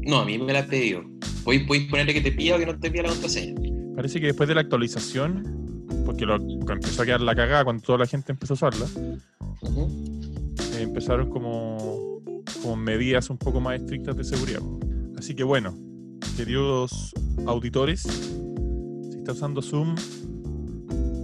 No, 0.05 0.21
a 0.21 0.25
mí 0.25 0.39
me 0.39 0.53
la 0.53 0.61
ha 0.61 0.67
pedido. 0.67 1.03
Podéis 1.45 1.65
podéis 1.67 1.89
ponerle 1.89 2.15
que 2.15 2.21
te 2.21 2.33
pida 2.33 2.57
o 2.57 2.59
que 2.59 2.67
no 2.67 2.79
te 2.79 2.91
pida 2.91 3.03
la 3.03 3.11
contraseña. 3.11 3.55
Parece 3.95 4.21
que 4.21 4.27
después 4.27 4.49
de 4.49 4.55
la 4.55 4.63
actualización, 4.63 5.87
porque 6.05 6.27
lo, 6.27 6.37
empezó 6.37 7.03
a 7.03 7.05
quedar 7.05 7.21
la 7.21 7.35
cagada 7.35 7.65
cuando 7.65 7.83
toda 7.83 7.99
la 7.99 8.07
gente 8.07 8.33
empezó 8.33 8.55
a 8.55 8.57
usarla, 8.57 8.87
eh, 10.75 10.83
empezaron 10.83 11.31
como, 11.31 12.21
como 12.63 12.77
medidas 12.77 13.31
un 13.31 13.39
poco 13.39 13.61
más 13.61 13.81
estrictas 13.81 14.17
de 14.17 14.25
seguridad. 14.25 14.63
Así 15.23 15.37
que 15.37 15.45
bueno, 15.45 15.73
queridos 16.37 17.13
auditores, 17.47 18.01
si 18.03 19.19
está 19.19 19.31
usando 19.31 19.63
Zoom, 19.63 19.95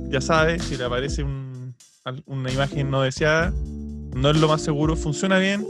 ya 0.09 0.21
sabe, 0.21 0.61
si 0.61 0.77
le 0.77 0.85
aparece 0.85 1.25
un- 1.25 1.75
una 2.27 2.53
imagen 2.53 2.93
no 2.93 3.03
deseada, 3.03 3.53
no 4.15 4.31
es 4.31 4.41
lo 4.41 4.47
más 4.47 4.63
seguro, 4.63 4.95
funciona 4.95 5.41
bien, 5.41 5.67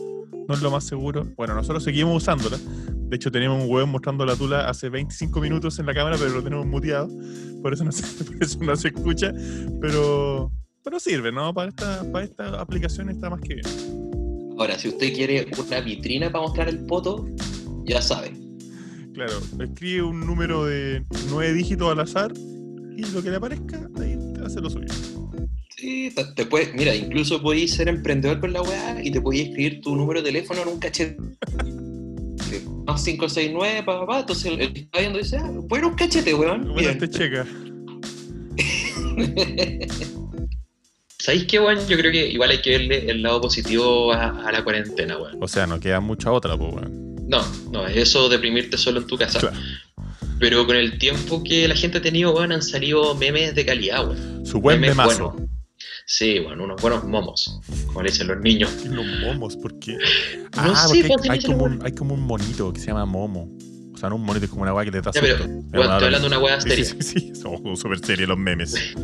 no 0.47 0.53
es 0.55 0.61
lo 0.61 0.71
más 0.71 0.85
seguro. 0.85 1.27
Bueno, 1.39 1.55
nosotros 1.55 1.83
seguimos 1.83 2.23
usándola. 2.23 2.59
De 3.09 3.17
hecho, 3.17 3.33
tenemos 3.33 3.65
un 3.65 3.71
hueón 3.71 3.89
mostrando 3.89 4.27
la 4.27 4.37
tula 4.37 4.69
hace 4.69 4.91
25 4.91 5.41
minutos 5.41 5.79
en 5.79 5.87
la 5.87 5.95
cámara, 5.95 6.17
pero 6.19 6.29
lo 6.35 6.43
tenemos 6.45 6.67
muteado. 6.67 7.09
Por 7.63 7.73
eso 7.73 7.83
no 7.83 7.93
se, 7.93 8.03
por 8.59 8.73
eso 8.75 8.89
escucha. 8.89 9.33
Pero, 9.81 10.53
pero 10.85 11.01
sirve, 11.01 11.33
¿no? 11.33 11.55
Para 11.55 11.71
esta, 11.71 12.05
para 12.13 12.27
esta 12.27 12.61
aplicación 12.61 13.09
está 13.09 13.31
más 13.31 13.41
que 13.41 13.55
bien. 13.55 13.67
Ahora, 14.59 14.79
si 14.79 14.89
usted 14.89 15.15
quiere 15.15 15.47
una 15.67 15.81
vitrina 15.81 16.31
para 16.31 16.43
mostrar 16.45 16.69
el 16.69 16.81
poto, 16.85 17.27
ya 17.89 18.03
sabe. 18.03 18.33
Claro, 19.15 19.33
escribe 19.61 20.03
un 20.03 20.21
número 20.21 20.65
de 20.67 21.03
nueve 21.31 21.53
dígitos 21.55 21.91
al 21.91 22.01
azar 22.01 22.33
y 22.97 23.03
lo 23.13 23.23
que 23.23 23.31
le 23.31 23.37
aparezca, 23.37 23.89
ahí 24.01 24.17
hace 24.45 24.61
lo 24.61 24.71
suyo. 24.71 24.87
Sí, 25.77 26.13
te, 26.15 26.25
te 26.35 26.47
puede- 26.47 26.73
mira, 26.75 26.95
incluso 26.95 27.41
podéis 27.43 27.75
ser 27.75 27.89
emprendedor 27.89 28.39
con 28.41 28.53
la 28.53 28.63
weá 28.63 29.01
y 29.03 29.11
te 29.11 29.21
podéis 29.21 29.49
escribir 29.49 29.81
tu 29.81 29.97
número 29.97 30.21
de 30.21 30.27
teléfono 30.27 30.63
en 30.63 30.69
un 30.69 30.79
cachete. 30.79 31.17
Más 32.87 33.05
569, 33.05 33.83
papá, 33.85 34.07
pa, 34.07 34.21
entonces 34.21 34.47
el, 34.47 34.61
el 34.61 34.73
que 34.73 34.81
está 34.81 35.01
viendo 35.01 35.19
dice, 35.19 35.37
ah, 35.37 35.51
bueno, 35.69 35.89
un 35.89 35.95
cachete, 35.95 36.33
weón. 36.35 36.63
Bueno, 36.73 36.77
Bien. 36.77 36.99
te 36.99 37.09
checa. 37.11 37.47
¿Sabéis 41.19 41.45
qué, 41.47 41.59
weón? 41.61 41.79
Yo 41.89 41.97
creo 41.99 42.11
que 42.13 42.29
igual 42.31 42.51
hay 42.51 42.63
que 42.63 42.71
verle 42.71 43.11
el 43.11 43.23
lado 43.23 43.41
positivo 43.43 44.13
a, 44.13 44.47
a 44.49 44.53
la 44.53 44.63
cuarentena, 44.65 45.19
weón. 45.19 45.37
O 45.43 45.49
sea, 45.49 45.67
no 45.67 45.79
queda 45.81 46.01
mucha 46.01 46.33
otra, 46.33 46.57
pues, 46.57 46.73
weón. 46.75 47.08
No, 47.29 47.47
no, 47.71 47.87
es 47.87 47.97
eso 47.97 48.29
deprimirte 48.29 48.79
solo 48.79 49.01
en 49.01 49.07
tu 49.07 49.17
casa. 49.17 49.39
Claro. 49.39 49.57
Pero 50.41 50.67
con 50.67 50.77
el 50.77 50.99
tiempo 50.99 51.43
que 51.43 51.69
la 51.69 51.75
gente 51.75 51.99
ha 51.99 52.03
tenido, 52.03 52.35
weón, 52.35 52.53
han 52.53 52.63
salido 52.63 53.15
memes 53.15 53.55
de 53.55 53.67
calidad, 53.67 54.09
weón. 54.09 54.47
Su 54.47 54.61
buen 54.61 54.81
Memes 54.81 54.97
memazo. 54.97 55.31
buenos. 55.31 55.51
Sí, 56.07 56.39
bueno, 56.39 56.65
unos 56.65 56.81
buenos 56.81 57.05
momos, 57.05 57.61
como 57.87 58.03
le 58.03 58.11
dicen 58.11 58.29
los 58.29 58.41
niños. 58.41 58.71
Los 58.87 59.05
momos, 59.21 59.57
¿por 59.57 59.79
qué? 59.79 59.93
No 59.93 60.73
ah, 60.73 60.89
sé, 60.89 61.05
porque 61.07 61.31
hay, 61.31 61.43
como 61.43 61.65
un, 61.65 61.85
hay 61.85 61.93
como 61.93 62.15
un 62.15 62.23
monito 62.23 62.73
que 62.73 62.81
se 62.81 62.87
llama 62.87 63.05
momo. 63.05 63.51
O 63.93 63.99
sea, 63.99 64.09
no 64.09 64.17
un 64.17 64.23
monito, 64.23 64.47
es 64.47 64.51
como 64.51 64.63
una 64.63 64.73
weá 64.73 64.87
que 64.87 64.91
te 64.93 65.03
da 65.03 65.11
Ya, 65.11 65.21
pero, 65.21 65.45
una 65.45 65.61
estoy 65.63 66.05
hablando 66.05 66.21
de 66.21 66.27
una 66.29 66.39
weá 66.39 66.61
seria. 66.61 66.85
sí, 66.85 66.97
sí, 67.01 67.21
sí. 67.21 67.35
Somos 67.35 67.79
súper 67.79 67.99
serios 67.99 68.29
los 68.29 68.39
memes. 68.39 68.75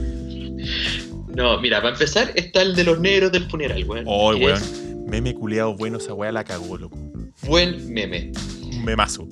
No, 1.34 1.60
mira, 1.60 1.82
para 1.82 1.94
empezar 1.94 2.30
está 2.36 2.62
el 2.62 2.76
de 2.76 2.84
los 2.84 3.00
negros 3.00 3.32
del 3.32 3.50
funeral, 3.50 3.82
weón. 3.84 4.04
Oh, 4.06 4.36
weón. 4.36 4.62
Meme 5.08 5.34
culeado 5.34 5.74
bueno, 5.74 5.98
esa 5.98 6.14
weá 6.14 6.30
la 6.30 6.44
cagó, 6.44 6.78
loco. 6.78 6.96
Buen 7.46 7.92
meme. 7.92 8.32
Un 8.72 8.84
memazo. 8.84 9.26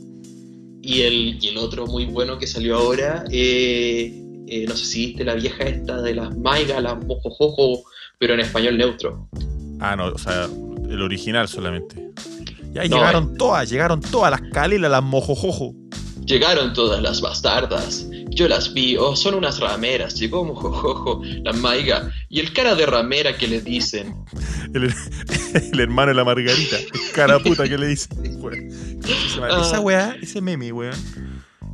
Y 0.83 1.03
el, 1.03 1.39
y 1.41 1.49
el 1.49 1.59
otro 1.59 1.87
muy 1.87 2.07
bueno 2.07 2.39
que 2.39 2.47
salió 2.47 2.77
ahora, 2.77 3.25
eh, 3.31 4.13
eh, 4.49 4.67
no 4.67 4.77
sé 4.77 4.85
si 4.85 5.07
viste 5.07 5.25
la 5.25 5.35
vieja 5.35 5.65
esta 5.65 6.03
de 6.03 6.15
las 6.15 6.37
maigas, 6.37 6.83
las 6.83 7.05
mojojojo, 7.05 7.85
pero 8.19 8.35
en 8.35 8.41
español 8.41 8.77
neutro. 8.77 9.29
Ah, 9.81 9.97
no, 9.97 10.07
o 10.07 10.19
sea, 10.19 10.45
el 10.45 11.01
original 11.01 11.49
solamente. 11.49 12.11
Ya 12.73 12.85
No, 12.85 12.97
llegaron 12.97 13.37
todas, 13.37 13.71
llegaron 13.71 14.01
todas 14.01 14.31
las 14.31 14.41
calelas, 14.53 14.91
las 14.91 15.03
mojojojo. 15.03 15.75
Llegaron 16.25 16.73
todas 16.73 17.01
las 17.03 17.21
bastardas. 17.21 18.07
Yo 18.35 18.49
las 18.49 18.73
vi, 18.73 18.97
oh, 18.97 19.15
son 19.15 19.35
unas 19.35 19.61
rameras. 19.61 20.15
Llegó 20.19 20.45
mojojojo, 20.45 21.23
la 21.43 21.53
maiga 21.53 22.11
y 22.29 22.41
el 22.41 22.53
cara 22.53 22.75
de 22.75 22.87
ramera 22.87 23.37
que 23.37 23.47
le 23.47 23.61
dicen. 23.61 24.15
El, 24.75 24.93
el 25.73 25.81
hermano 25.81 26.09
de 26.09 26.15
la 26.15 26.25
Margarita. 26.25 26.77
El 26.79 27.13
cara 27.15 27.39
puta 27.39 27.69
que 27.69 27.77
le 27.77 27.89
dice. 27.89 28.09
Weón. 28.15 28.69
Ah. 29.43 29.63
Esa 29.63 29.81
weá, 29.81 30.17
ese 30.21 30.41
meme, 30.41 30.73
weón. 30.73 30.97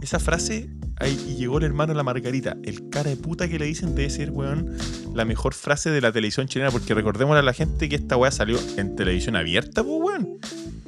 Esa 0.03 0.19
frase, 0.21 0.71
ahí 0.99 1.19
y 1.29 1.37
llegó 1.37 1.59
el 1.59 1.65
hermano 1.65 1.93
de 1.93 1.97
la 1.97 2.03
Margarita. 2.03 2.57
El 2.65 2.89
cara 2.89 3.11
de 3.11 3.17
puta 3.17 3.49
que 3.49 3.59
le 3.59 3.67
dicen 3.67 3.95
debe 3.95 4.11
ser, 4.11 4.31
weón, 4.31 4.77
la 5.15 5.25
mejor 5.25 5.55
frase 5.55 5.91
de 5.91 6.01
la 6.01 6.13
televisión 6.13 6.47
chilena. 6.49 6.71
Porque 6.71 6.95
recordemos 6.95 7.37
a 7.37 7.43
la 7.43 7.53
gente 7.53 7.89
que 7.89 7.97
esta 7.97 8.17
weá 8.17 8.31
salió 8.31 8.59
en 8.77 8.97
televisión 8.97 9.37
abierta, 9.37 9.83
pues, 9.83 9.97
weón. 10.01 10.39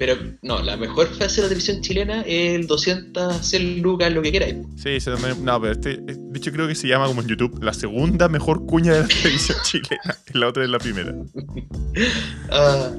Pero 0.00 0.16
no, 0.40 0.62
la 0.62 0.78
mejor 0.78 1.08
frase 1.08 1.36
de 1.36 1.42
la 1.42 1.48
televisión 1.48 1.82
chilena 1.82 2.22
es 2.22 2.54
el 2.54 2.66
200 2.66 3.52
lucas, 3.82 4.10
lo 4.10 4.22
que 4.22 4.32
queráis. 4.32 4.56
Sí, 4.82 4.96
no, 5.42 5.60
pero 5.60 5.74
este, 5.74 5.90
eh, 5.90 6.16
de 6.16 6.38
hecho 6.38 6.50
creo 6.50 6.66
que 6.66 6.74
se 6.74 6.88
llama 6.88 7.06
como 7.06 7.20
en 7.20 7.28
YouTube 7.28 7.62
la 7.62 7.74
segunda 7.74 8.26
mejor 8.26 8.64
cuña 8.64 8.94
de 8.94 9.00
la 9.02 9.08
televisión 9.22 9.58
chilena. 9.62 10.16
Y 10.32 10.38
la 10.38 10.48
otra 10.48 10.64
es 10.64 10.70
la 10.70 10.78
primera. 10.78 11.14
Ah, 12.50 12.90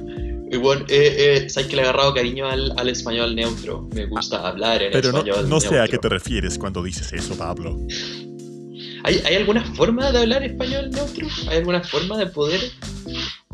y 0.50 0.56
bueno, 0.58 0.84
eh, 0.88 1.42
eh, 1.44 1.50
sabes 1.50 1.68
que 1.68 1.76
le 1.76 1.82
he 1.82 1.84
agarrado 1.84 2.14
cariño 2.14 2.46
al, 2.46 2.72
al 2.78 2.88
español 2.88 3.34
neutro. 3.34 3.88
Me 3.94 4.06
gusta 4.06 4.46
hablar 4.46 4.82
en 4.82 4.92
Pero 4.92 5.10
no, 5.10 5.18
español 5.18 5.48
no 5.48 5.60
sé 5.60 5.80
a 5.80 5.88
qué 5.88 5.98
te 5.98 6.08
refieres 6.08 6.56
cuando 6.56 6.82
dices 6.82 7.12
eso, 7.12 7.36
Pablo. 7.36 7.80
¿Hay, 9.02 9.20
¿Hay 9.24 9.34
alguna 9.34 9.64
forma 9.74 10.12
de 10.12 10.20
hablar 10.20 10.44
español 10.44 10.90
neutro? 10.90 11.26
¿Hay 11.48 11.58
alguna 11.58 11.82
forma 11.82 12.16
de 12.16 12.26
poder 12.26 12.60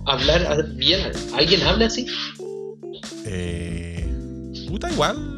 hablar 0.04 0.68
bien? 0.74 1.00
¿Alguien 1.34 1.62
habla 1.62 1.86
así? 1.86 2.06
Eh, 3.30 4.66
puta, 4.68 4.90
igual 4.90 5.36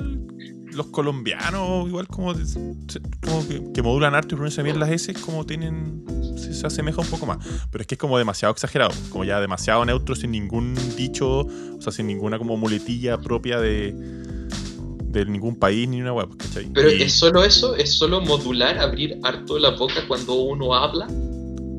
los 0.72 0.86
colombianos, 0.86 1.88
igual 1.88 2.06
como, 2.06 2.32
que, 2.32 3.72
que 3.74 3.82
modulan 3.82 4.14
harto 4.14 4.34
y 4.34 4.36
pronuncian 4.36 4.64
bien 4.64 4.78
las 4.78 4.90
S, 4.90 5.12
como 5.14 5.44
tienen. 5.44 6.04
Se, 6.36 6.54
se 6.54 6.66
asemeja 6.66 7.00
un 7.00 7.08
poco 7.08 7.26
más. 7.26 7.38
Pero 7.70 7.82
es 7.82 7.86
que 7.88 7.96
es 7.96 7.98
como 7.98 8.16
demasiado 8.18 8.52
exagerado, 8.52 8.92
como 9.10 9.24
ya 9.24 9.40
demasiado 9.40 9.84
neutro, 9.84 10.14
sin 10.14 10.30
ningún 10.30 10.74
dicho, 10.96 11.40
o 11.40 11.80
sea, 11.80 11.92
sin 11.92 12.06
ninguna 12.06 12.38
como 12.38 12.56
muletilla 12.56 13.18
propia 13.18 13.58
de, 13.60 13.92
de 13.92 15.26
ningún 15.26 15.56
país 15.56 15.88
ni 15.88 16.00
una 16.00 16.12
web, 16.12 16.28
¿cachai? 16.36 16.70
Pero 16.72 16.90
Y- 16.92 17.02
es 17.02 17.12
solo 17.14 17.42
eso, 17.42 17.74
es 17.74 17.92
solo 17.92 18.20
modular, 18.20 18.78
abrir 18.78 19.18
harto 19.24 19.58
la 19.58 19.70
boca 19.70 20.06
cuando 20.06 20.34
uno 20.34 20.72
habla. 20.74 21.08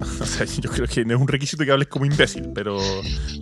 O 0.22 0.26
sea, 0.26 0.46
yo 0.46 0.70
creo 0.70 0.88
que 0.88 1.04
no 1.06 1.16
es 1.16 1.22
un 1.22 1.28
requisito 1.28 1.64
que 1.66 1.72
hables 1.72 1.88
como 1.88 2.06
imbécil, 2.06 2.50
pero, 2.54 2.78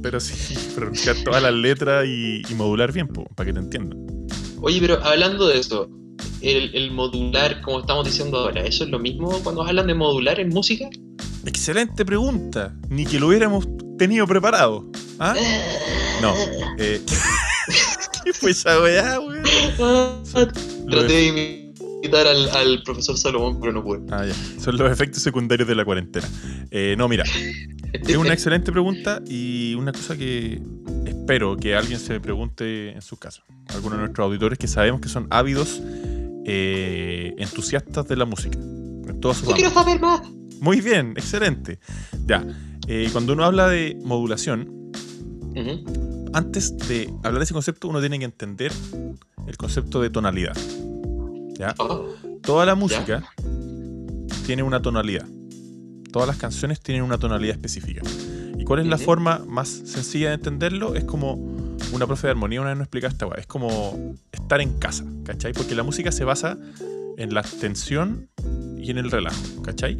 pero 0.01 0.19
sí, 0.19 0.33
pronunciar 0.75 1.15
todas 1.23 1.41
las 1.43 1.53
letras 1.53 2.05
y, 2.05 2.41
y 2.49 2.53
modular 2.55 2.91
bien, 2.91 3.07
po, 3.07 3.25
para 3.35 3.47
que 3.47 3.53
te 3.53 3.59
entiendan. 3.59 3.99
Oye, 4.61 4.79
pero 4.81 5.03
hablando 5.03 5.47
de 5.47 5.59
eso, 5.59 5.89
el, 6.41 6.73
el 6.75 6.91
modular, 6.91 7.61
como 7.61 7.79
estamos 7.81 8.05
diciendo 8.05 8.37
ahora, 8.39 8.61
¿eso 8.65 8.83
es 8.83 8.89
lo 8.89 8.99
mismo 8.99 9.29
cuando 9.43 9.63
hablan 9.63 9.87
de 9.87 9.93
modular 9.93 10.39
en 10.39 10.49
música? 10.49 10.89
Excelente 11.45 12.03
pregunta. 12.05 12.73
Ni 12.89 13.05
que 13.05 13.19
lo 13.19 13.27
hubiéramos 13.27 13.67
tenido 13.97 14.27
preparado. 14.27 14.89
¿Ah? 15.19 15.35
No. 16.21 16.33
eh, 16.77 17.01
¿Qué 18.25 18.33
fue 18.33 18.51
esa 18.51 18.79
weá, 18.81 19.19
weón? 19.19 19.43
Ah, 19.79 20.21
Traté 20.89 21.13
de- 21.31 21.68
de 22.01 22.07
imitar 22.07 22.27
al, 22.27 22.49
al 22.49 22.83
profesor 22.83 23.17
Salomón, 23.17 23.59
pero 23.59 23.73
no 23.73 23.83
pude. 23.83 24.01
Ah, 24.11 24.25
ya. 24.25 24.33
Son 24.61 24.77
los 24.77 24.91
efectos 24.91 25.21
secundarios 25.23 25.67
de 25.67 25.75
la 25.75 25.85
cuarentena. 25.85 26.27
Eh, 26.71 26.95
no, 26.97 27.07
mira. 27.07 27.23
Es 27.91 28.15
una 28.17 28.33
excelente 28.33 28.71
pregunta 28.71 29.21
y 29.27 29.73
una 29.75 29.91
cosa 29.91 30.15
que 30.15 30.61
espero 31.05 31.57
que 31.57 31.75
alguien 31.75 31.99
se 31.99 32.19
pregunte 32.19 32.91
en 32.91 33.01
su 33.01 33.17
casa. 33.17 33.43
Algunos 33.69 33.97
de 33.97 34.03
nuestros 34.05 34.25
auditores 34.25 34.57
que 34.59 34.67
sabemos 34.67 35.01
que 35.01 35.09
son 35.09 35.27
ávidos 35.31 35.81
eh, 36.45 37.33
entusiastas 37.37 38.07
de 38.07 38.15
la 38.15 38.25
música. 38.25 38.57
En 38.59 39.19
todas 39.19 39.37
sus 39.37 39.47
Yo 39.49 39.55
quiero 39.55 39.71
saber 39.71 39.99
más. 39.99 40.21
Muy 40.61 40.81
bien, 40.81 41.13
excelente. 41.17 41.79
Ya. 42.27 42.45
eh, 42.87 43.09
cuando 43.11 43.33
uno 43.33 43.43
habla 43.43 43.67
de 43.67 43.97
modulación, 44.03 44.91
antes 46.33 46.77
de 46.87 47.09
hablar 47.23 47.39
de 47.39 47.43
ese 47.45 47.53
concepto, 47.53 47.87
uno 47.87 47.99
tiene 47.99 48.19
que 48.19 48.25
entender 48.25 48.71
el 49.47 49.57
concepto 49.57 49.99
de 50.01 50.09
tonalidad. 50.09 50.55
¿Ya? 51.59 51.75
Toda 52.41 52.65
la 52.65 52.73
música 52.75 53.21
tiene 54.45 54.63
una 54.63 54.81
tonalidad. 54.81 55.27
Todas 56.11 56.27
las 56.27 56.37
canciones 56.37 56.79
tienen 56.79 57.03
una 57.03 57.17
tonalidad 57.19 57.53
específica. 57.55 58.01
¿Y 58.57 58.63
cuál 58.63 58.79
es 58.79 58.87
la 58.87 58.97
forma 58.97 59.43
más 59.47 59.67
sencilla 59.69 60.29
de 60.29 60.35
entenderlo? 60.35 60.95
Es 60.95 61.03
como 61.03 61.33
una 61.93 62.07
profe 62.07 62.27
de 62.27 62.31
armonía 62.31 62.61
una 62.61 62.69
vez 62.69 62.77
nos 62.77 62.85
explicaba 62.85 63.11
esta 63.11 63.27
weá. 63.27 63.37
Es 63.39 63.45
como 63.47 64.15
estar 64.31 64.61
en 64.61 64.79
casa, 64.79 65.03
¿cachai? 65.25 65.53
Porque 65.53 65.75
la 65.75 65.83
música 65.83 66.11
se 66.11 66.23
basa 66.23 66.57
en 67.17 67.33
la 67.33 67.41
tensión 67.43 68.29
y 68.77 68.89
en 68.89 68.97
el 68.97 69.11
relajo, 69.11 69.61
¿cachai? 69.61 69.97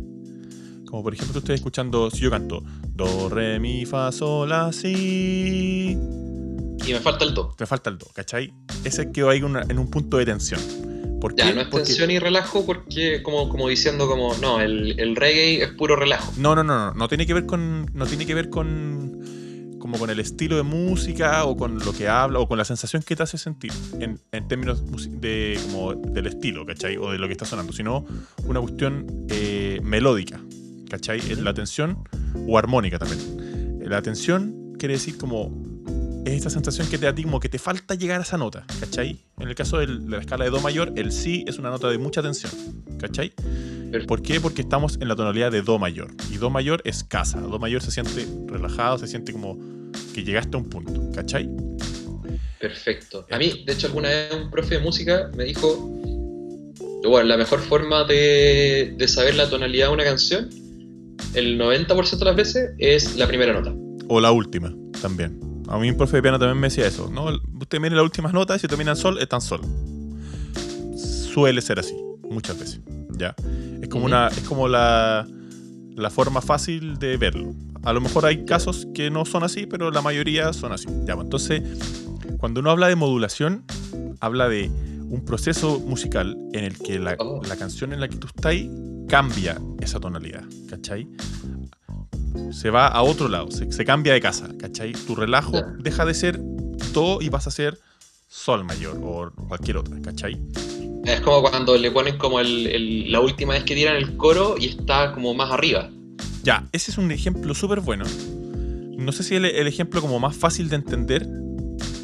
Como 0.87 1.03
por 1.03 1.13
ejemplo, 1.13 1.33
tú 1.33 1.39
estás 1.39 1.55
escuchando, 1.55 2.09
si 2.09 2.19
yo 2.21 2.31
canto 2.31 2.63
Do, 2.95 3.29
Re, 3.29 3.59
Mi, 3.59 3.85
Fa, 3.85 4.11
Sol, 4.11 4.49
La, 4.49 4.71
Si, 4.73 5.91
Y 6.87 6.93
me 6.93 6.99
falta 7.01 7.25
el 7.25 7.33
do. 7.33 7.53
te 7.57 7.65
falta 7.67 7.89
el 7.89 7.97
Do, 7.97 8.07
¿cachai? 8.13 8.51
Ese 8.83 9.11
quedó 9.11 9.29
ahí 9.29 9.43
una- 9.43 9.61
en 9.69 9.77
un 9.77 9.89
punto 9.89 10.17
de 10.17 10.25
tensión. 10.25 10.59
¿Por 11.19 11.35
Ya, 11.35 11.47
qué? 11.47 11.53
no 11.53 11.61
es 11.61 11.67
Porque- 11.67 11.85
tensión 11.87 12.11
y 12.11 12.19
relajo 12.19 12.65
porque, 12.65 13.21
como, 13.23 13.49
como 13.49 13.67
diciendo, 13.67 14.07
como, 14.07 14.33
no, 14.37 14.61
el, 14.61 14.99
el 14.99 15.15
reggae 15.15 15.63
es 15.63 15.69
puro 15.73 15.95
relajo. 15.95 16.31
No, 16.37 16.55
no, 16.55 16.63
no, 16.63 16.77
no, 16.91 16.93
no 16.93 17.07
tiene 17.07 17.25
que 17.25 17.33
ver 17.33 17.45
con, 17.45 17.85
no 17.93 18.05
tiene 18.05 18.25
que 18.25 18.33
ver 18.35 18.49
con, 18.49 19.19
como 19.79 19.97
con 19.97 20.09
el 20.09 20.19
estilo 20.19 20.55
de 20.57 20.63
música 20.63 21.45
o 21.45 21.57
con 21.57 21.79
lo 21.79 21.93
que 21.93 22.07
habla 22.07 22.39
o 22.39 22.47
con 22.47 22.57
la 22.57 22.65
sensación 22.65 23.01
que 23.03 23.15
te 23.15 23.23
hace 23.23 23.37
sentir 23.37 23.71
en, 23.99 24.19
en 24.31 24.47
términos 24.47 24.81
de, 25.21 25.59
como 25.71 25.93
del 25.95 26.27
estilo, 26.27 26.65
¿cachai? 26.65 26.97
O 26.97 27.11
de 27.11 27.17
lo 27.17 27.27
que 27.27 27.33
está 27.33 27.45
sonando, 27.45 27.73
sino 27.73 28.05
una 28.45 28.59
cuestión 28.61 29.25
eh, 29.29 29.79
melódica, 29.83 30.39
¿cachai? 30.89 31.19
La 31.37 31.53
tensión 31.53 32.03
o 32.47 32.57
armónica 32.57 32.97
también. 32.99 33.79
La 33.89 34.01
tensión 34.01 34.73
quiere 34.77 34.93
decir 34.95 35.17
como 35.17 35.49
es 36.25 36.33
esta 36.33 36.49
sensación 36.49 36.87
que 36.87 36.97
te 36.97 37.05
da 37.05 37.15
como 37.15 37.39
que 37.39 37.49
te 37.49 37.59
falta 37.59 37.95
llegar 37.95 38.19
a 38.19 38.23
esa 38.23 38.37
nota, 38.37 38.65
¿cachai? 38.79 39.19
En 39.39 39.47
el 39.47 39.55
caso 39.55 39.77
del- 39.77 40.03
de 40.05 40.09
la 40.11 40.17
escala 40.19 40.45
de 40.45 40.51
Do 40.51 40.59
mayor, 40.61 40.93
el 40.95 41.11
Si 41.11 41.43
es 41.47 41.57
una 41.59 41.69
nota 41.69 41.89
de 41.89 41.97
mucha 41.97 42.21
tensión, 42.21 42.51
¿cachai? 42.99 43.33
¿Por 44.07 44.21
qué? 44.21 44.39
Porque 44.39 44.61
estamos 44.61 44.97
en 45.01 45.07
la 45.07 45.15
tonalidad 45.15 45.51
de 45.51 45.61
Do 45.63 45.79
mayor. 45.79 46.11
Y 46.31 46.37
Do 46.37 46.49
mayor 46.49 46.81
es 46.85 47.03
casa. 47.03 47.39
Do 47.41 47.57
mayor 47.57 47.81
se 47.81 47.89
siente 47.91 48.27
relajado, 48.47 48.97
se 48.99 49.07
siente 49.07 49.31
como 49.33 49.57
que 50.13 50.23
llegaste 50.23 50.55
a 50.55 50.59
un 50.59 50.69
punto, 50.69 51.09
¿cachai? 51.15 51.49
Perfecto. 52.59 53.25
A 53.31 53.37
mí, 53.37 53.63
de 53.65 53.73
hecho, 53.73 53.87
alguna 53.87 54.09
vez 54.09 54.33
un 54.33 54.51
profe 54.51 54.75
de 54.75 54.81
música 54.81 55.31
me 55.35 55.45
dijo, 55.45 55.75
bueno, 57.07 57.27
la 57.27 57.37
mejor 57.37 57.61
forma 57.61 58.03
de, 58.03 58.93
de 58.97 59.07
saber 59.07 59.35
la 59.35 59.49
tonalidad 59.49 59.87
de 59.87 59.93
una 59.93 60.03
canción, 60.03 60.49
el 61.33 61.57
90% 61.59 62.17
de 62.19 62.25
las 62.25 62.35
veces, 62.35 62.71
es 62.77 63.15
la 63.15 63.27
primera 63.27 63.53
nota. 63.53 63.73
O 64.09 64.19
la 64.19 64.31
última, 64.31 64.75
también. 65.01 65.39
A 65.69 65.77
mí 65.77 65.89
un 65.89 65.97
profe 65.97 66.17
de 66.17 66.21
piano 66.21 66.39
también 66.39 66.59
me 66.59 66.67
decía 66.67 66.87
eso. 66.87 67.09
¿no? 67.11 67.27
Usted 67.59 67.79
mire 67.79 67.95
las 67.95 68.03
últimas 68.03 68.33
notas 68.33 68.57
y 68.57 68.61
si 68.61 68.67
termina 68.67 68.91
en 68.91 68.97
sol, 68.97 69.19
está 69.19 69.37
en 69.37 69.41
sol. 69.41 69.61
Suele 70.97 71.61
ser 71.61 71.79
así, 71.79 71.95
muchas 72.29 72.59
veces. 72.59 72.81
¿ya? 73.17 73.35
Es 73.81 73.87
como, 73.89 74.05
una, 74.05 74.27
es 74.29 74.41
como 74.41 74.67
la, 74.67 75.27
la 75.95 76.09
forma 76.09 76.41
fácil 76.41 76.97
de 76.97 77.17
verlo. 77.17 77.53
A 77.83 77.93
lo 77.93 78.01
mejor 78.01 78.25
hay 78.25 78.45
casos 78.45 78.87
que 78.93 79.09
no 79.09 79.25
son 79.25 79.43
así, 79.43 79.65
pero 79.65 79.91
la 79.91 80.01
mayoría 80.01 80.51
son 80.53 80.73
así. 80.73 80.87
Ya, 81.05 81.13
entonces, 81.13 81.61
cuando 82.37 82.59
uno 82.59 82.71
habla 82.71 82.87
de 82.87 82.95
modulación, 82.95 83.63
habla 84.19 84.49
de 84.49 84.69
un 85.09 85.23
proceso 85.25 85.79
musical 85.79 86.37
en 86.53 86.65
el 86.65 86.77
que 86.77 86.99
la, 86.99 87.15
Oh. 87.19 87.41
la 87.47 87.55
canción 87.55 87.93
en 87.93 88.01
la 88.01 88.07
que 88.09 88.17
tú 88.17 88.27
estás 88.27 88.55
cambia 89.07 89.59
esa 89.79 89.99
tonalidad, 89.99 90.43
¿cachai? 90.69 91.07
Se 92.51 92.69
va 92.69 92.87
a 92.87 93.01
otro 93.03 93.27
lado, 93.27 93.49
se, 93.51 93.71
se 93.71 93.85
cambia 93.85 94.13
de 94.13 94.21
casa, 94.21 94.49
¿cachai? 94.59 94.93
Tu 94.93 95.15
relajo 95.15 95.61
deja 95.79 96.05
de 96.05 96.13
ser 96.13 96.39
do 96.93 97.19
y 97.21 97.29
pasa 97.29 97.49
a 97.49 97.53
ser 97.53 97.77
sol 98.27 98.63
mayor 98.63 98.97
o 99.03 99.31
cualquier 99.47 99.77
otra, 99.77 99.95
¿cachai? 100.01 100.37
Es 101.05 101.21
como 101.21 101.41
cuando 101.41 101.77
le 101.77 101.91
ponen 101.91 102.17
como 102.17 102.39
el, 102.39 102.67
el- 102.67 103.11
la 103.11 103.19
última 103.21 103.53
vez 103.53 103.63
que 103.63 103.75
tiran 103.75 103.95
el 103.95 104.17
coro 104.17 104.55
y 104.59 104.67
está 104.67 105.11
como 105.13 105.33
más 105.33 105.51
arriba. 105.51 105.89
Ya, 106.43 106.67
ese 106.71 106.91
es 106.91 106.97
un 106.97 107.11
ejemplo 107.11 107.53
súper 107.55 107.79
bueno. 107.81 108.05
No 108.97 109.11
sé 109.11 109.23
si 109.23 109.35
el, 109.35 109.45
el 109.45 109.67
ejemplo 109.67 110.01
como 110.01 110.19
más 110.19 110.35
fácil 110.35 110.69
de 110.69 110.75
entender. 110.75 111.27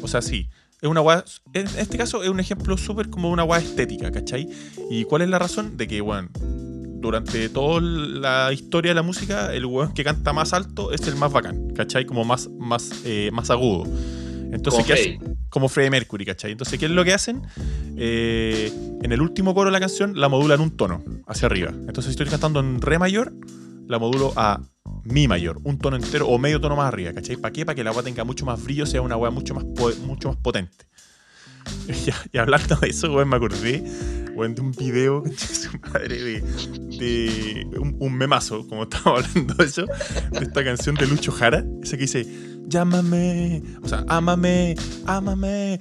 O 0.02 0.08
sea, 0.08 0.22
sí. 0.22 0.48
Es 0.80 0.88
una 0.88 1.00
weá- 1.02 1.24
En 1.52 1.66
este 1.78 1.96
caso 1.98 2.22
es 2.22 2.28
un 2.28 2.40
ejemplo 2.40 2.76
súper 2.76 3.08
como 3.10 3.30
una 3.30 3.44
weá 3.44 3.60
estética, 3.60 4.10
¿cachai? 4.10 4.48
¿Y 4.90 5.04
cuál 5.04 5.22
es 5.22 5.28
la 5.28 5.38
razón? 5.38 5.76
De 5.76 5.86
que, 5.88 6.00
bueno, 6.00 6.28
durante 7.06 7.48
toda 7.48 7.80
la 7.80 8.52
historia 8.52 8.90
de 8.90 8.96
la 8.96 9.02
música, 9.02 9.54
el 9.54 9.64
weón 9.64 9.94
que 9.94 10.02
canta 10.02 10.32
más 10.32 10.52
alto 10.52 10.92
es 10.92 11.06
el 11.06 11.14
más 11.16 11.32
bacán, 11.32 11.70
¿cachai? 11.70 12.04
Como 12.04 12.24
más, 12.24 12.48
más, 12.58 12.90
eh, 13.04 13.30
más 13.32 13.48
agudo. 13.50 13.84
Entonces, 14.52 14.84
Como 14.84 14.86
¿qué? 14.86 14.96
Freddy. 14.96 15.36
como 15.48 15.68
Freddie 15.68 15.90
Mercury, 15.90 16.24
¿cachai? 16.24 16.52
Entonces, 16.52 16.78
¿qué 16.78 16.86
es 16.86 16.90
lo 16.90 17.04
que 17.04 17.12
hacen? 17.14 17.42
Eh, 17.96 18.72
en 19.02 19.12
el 19.12 19.22
último 19.22 19.54
coro 19.54 19.70
de 19.70 19.72
la 19.72 19.80
canción 19.80 20.18
la 20.20 20.28
modulan 20.28 20.60
un 20.60 20.76
tono 20.76 21.02
hacia 21.26 21.46
arriba. 21.46 21.70
Entonces, 21.70 22.06
si 22.06 22.10
estoy 22.10 22.26
cantando 22.26 22.58
en 22.60 22.80
Re 22.80 22.98
mayor, 22.98 23.32
la 23.86 23.98
modulo 23.98 24.32
a 24.36 24.60
Mi 25.04 25.28
mayor, 25.28 25.60
un 25.62 25.78
tono 25.78 25.96
entero 25.96 26.26
o 26.26 26.38
medio 26.38 26.60
tono 26.60 26.74
más 26.74 26.88
arriba, 26.88 27.12
¿cachai? 27.12 27.36
¿Para 27.36 27.52
qué? 27.52 27.64
Para 27.64 27.76
que 27.76 27.84
la 27.84 27.90
agua 27.90 28.02
tenga 28.02 28.24
mucho 28.24 28.44
más 28.44 28.62
brillo, 28.62 28.84
sea 28.84 29.00
una 29.00 29.14
agua 29.14 29.30
mucho 29.30 29.54
más, 29.54 29.64
mucho 30.04 30.28
más 30.28 30.36
potente. 30.38 30.86
Y, 31.88 32.36
y 32.36 32.38
hablando 32.38 32.76
de 32.76 32.88
eso, 32.88 33.12
weón, 33.12 33.28
me 33.28 33.36
acordé 33.36 33.84
weón, 34.36 34.54
de 34.54 34.60
un 34.60 34.72
video 34.72 35.20
de 35.24 35.36
su 35.36 35.70
madre 35.78 36.22
de, 36.22 36.44
un, 36.98 38.16
memazo, 38.16 38.66
como 38.68 38.82
estaba 38.84 39.18
hablando 39.18 39.62
eso, 39.62 39.84
de 40.32 40.44
esta 40.44 40.64
canción 40.64 40.94
de 40.94 41.06
Lucho 41.06 41.32
Jara, 41.32 41.64
esa 41.82 41.96
que 41.96 42.02
dice, 42.02 42.26
llámame, 42.68 43.62
o 43.82 43.88
sea, 43.88 44.04
ámame, 44.08 44.74
ámame, 45.06 45.80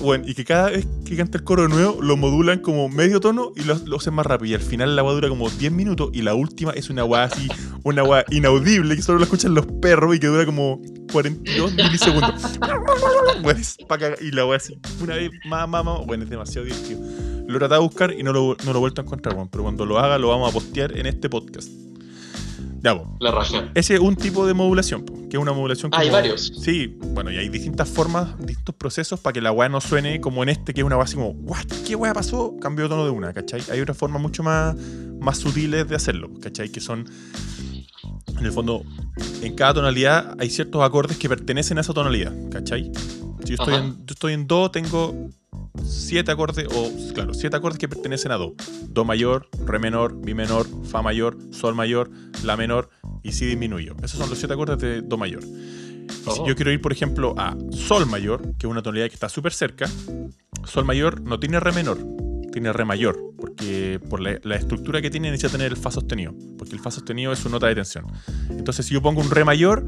bueno, 0.00 0.24
y 0.26 0.34
que 0.34 0.44
cada 0.44 0.70
vez 0.70 0.86
que 1.04 1.16
canta 1.16 1.38
el 1.38 1.44
coro 1.44 1.68
nuevo, 1.68 2.00
lo 2.00 2.16
modulan 2.16 2.60
como 2.60 2.88
medio 2.88 3.20
tono 3.20 3.52
y 3.56 3.64
lo, 3.64 3.76
lo 3.86 3.96
hacen 3.96 4.14
más 4.14 4.26
rápido, 4.26 4.52
y 4.52 4.54
al 4.54 4.62
final 4.62 4.96
la 4.96 5.02
agua 5.02 5.12
dura 5.12 5.28
como 5.28 5.50
10 5.50 5.72
minutos, 5.72 6.10
y 6.12 6.22
la 6.22 6.34
última 6.34 6.72
es 6.72 6.90
una 6.90 7.02
agua 7.02 7.24
así, 7.24 7.48
una 7.82 8.02
agua 8.02 8.24
inaudible, 8.30 8.96
que 8.96 9.02
solo 9.02 9.18
la 9.18 9.24
escuchan 9.24 9.54
los 9.54 9.66
perros 9.66 10.16
y 10.16 10.20
que 10.20 10.26
dura 10.26 10.46
como 10.46 10.80
42 11.12 11.74
milisegundos. 11.74 12.58
Bueno, 13.42 13.60
es 13.60 13.76
pa' 13.88 13.98
cagar. 13.98 14.18
y 14.22 14.30
la 14.30 14.42
agua 14.42 14.56
así, 14.56 14.78
una 15.00 15.16
vez 15.16 15.30
más, 15.46 15.68
más, 15.68 15.84
más, 15.84 16.06
bueno, 16.06 16.24
es 16.24 16.30
demasiado 16.30 16.66
divertido. 16.66 17.00
Lo 17.46 17.56
he 17.56 17.58
tratado 17.58 17.82
de 17.82 17.88
buscar 17.88 18.12
y 18.12 18.22
no 18.22 18.32
lo, 18.32 18.56
no 18.64 18.72
lo 18.72 18.78
he 18.78 18.80
vuelto 18.80 19.00
a 19.00 19.04
encontrar, 19.04 19.34
weón, 19.34 19.48
pero 19.48 19.64
cuando 19.64 19.84
lo 19.84 19.98
haga 19.98 20.18
lo 20.18 20.28
vamos 20.28 20.50
a 20.50 20.52
postear 20.52 20.96
en 20.96 21.06
este 21.06 21.28
podcast. 21.28 21.68
Ya, 22.84 22.94
po. 22.94 23.16
La 23.18 23.30
raja. 23.30 23.70
Ese 23.74 23.94
es 23.94 24.00
un 24.00 24.14
tipo 24.14 24.46
de 24.46 24.52
modulación, 24.52 25.06
po, 25.06 25.14
que 25.28 25.38
es 25.38 25.42
una 25.42 25.54
modulación 25.54 25.90
Ah, 25.94 26.00
hay 26.00 26.10
varios. 26.10 26.52
Sí, 26.60 26.98
bueno, 27.14 27.30
y 27.30 27.38
hay 27.38 27.48
distintas 27.48 27.88
formas, 27.88 28.38
distintos 28.38 28.74
procesos 28.74 29.18
para 29.20 29.32
que 29.32 29.40
la 29.40 29.52
weá 29.52 29.70
no 29.70 29.80
suene 29.80 30.20
como 30.20 30.42
en 30.42 30.50
este, 30.50 30.74
que 30.74 30.82
es 30.82 30.86
una 30.86 30.96
weá 30.96 31.04
así 31.04 31.14
como, 31.14 31.30
¿what? 31.30 31.64
¿Qué 31.86 31.96
weá 31.96 32.12
pasó? 32.12 32.54
Cambió 32.60 32.86
tono 32.86 33.04
de 33.06 33.10
una, 33.10 33.32
¿cachai? 33.32 33.62
Hay 33.72 33.80
otras 33.80 33.96
formas 33.96 34.20
mucho 34.20 34.42
más, 34.42 34.76
más 35.18 35.38
sutiles 35.38 35.88
de 35.88 35.96
hacerlo, 35.96 36.30
¿cachai? 36.42 36.68
Que 36.68 36.80
son, 36.80 37.08
en 38.38 38.44
el 38.44 38.52
fondo, 38.52 38.82
en 39.40 39.54
cada 39.54 39.74
tonalidad 39.74 40.36
hay 40.38 40.50
ciertos 40.50 40.82
acordes 40.82 41.16
que 41.16 41.28
pertenecen 41.28 41.78
a 41.78 41.80
esa 41.80 41.94
tonalidad, 41.94 42.34
¿cachai? 42.50 42.92
Si 43.44 43.50
yo 43.50 43.54
estoy, 43.54 43.74
Ajá. 43.74 43.84
en, 43.84 43.96
yo 43.98 44.12
estoy 44.12 44.32
en 44.32 44.46
Do, 44.46 44.70
tengo 44.70 45.14
siete 45.84 46.30
acordes, 46.32 46.66
o 46.74 46.90
claro, 47.12 47.34
siete 47.34 47.56
acordes 47.56 47.78
que 47.78 47.88
pertenecen 47.88 48.32
a 48.32 48.36
Do. 48.36 48.54
Do 48.88 49.04
mayor, 49.04 49.48
Re 49.66 49.78
menor, 49.78 50.14
Mi 50.14 50.34
menor, 50.34 50.66
Fa 50.84 51.02
mayor, 51.02 51.36
Sol 51.52 51.74
mayor, 51.74 52.10
La 52.42 52.56
menor 52.56 52.88
y 53.22 53.32
Si 53.32 53.44
disminuyo. 53.46 53.94
Esos 54.02 54.18
son 54.18 54.28
los 54.30 54.38
siete 54.38 54.54
acordes 54.54 54.78
de 54.78 55.02
Do 55.02 55.16
mayor. 55.18 55.42
Y 55.44 56.30
si 56.30 56.40
Oh. 56.40 56.46
yo 56.46 56.54
quiero 56.56 56.70
ir, 56.72 56.80
por 56.80 56.92
ejemplo, 56.92 57.34
a 57.38 57.56
Sol 57.72 58.06
mayor, 58.06 58.42
que 58.58 58.66
es 58.66 58.70
una 58.70 58.82
tonalidad 58.82 59.08
que 59.08 59.14
está 59.14 59.28
súper 59.28 59.52
cerca, 59.52 59.88
Sol 60.64 60.84
mayor 60.84 61.20
no 61.20 61.38
tiene 61.38 61.60
Re 61.60 61.72
menor, 61.72 61.98
tiene 62.52 62.72
Re 62.72 62.84
mayor, 62.86 63.18
porque 63.38 64.00
por 64.08 64.20
la, 64.20 64.38
la 64.42 64.56
estructura 64.56 65.02
que 65.02 65.10
tiene 65.10 65.30
necesita 65.30 65.52
tener 65.58 65.72
el 65.72 65.76
Fa 65.76 65.90
sostenido, 65.90 66.34
porque 66.56 66.74
el 66.74 66.80
Fa 66.80 66.90
sostenido 66.90 67.32
es 67.32 67.38
su 67.40 67.50
nota 67.50 67.66
de 67.66 67.74
tensión. 67.74 68.06
Entonces, 68.50 68.86
si 68.86 68.94
yo 68.94 69.02
pongo 69.02 69.20
un 69.20 69.30
Re 69.30 69.44
mayor, 69.44 69.84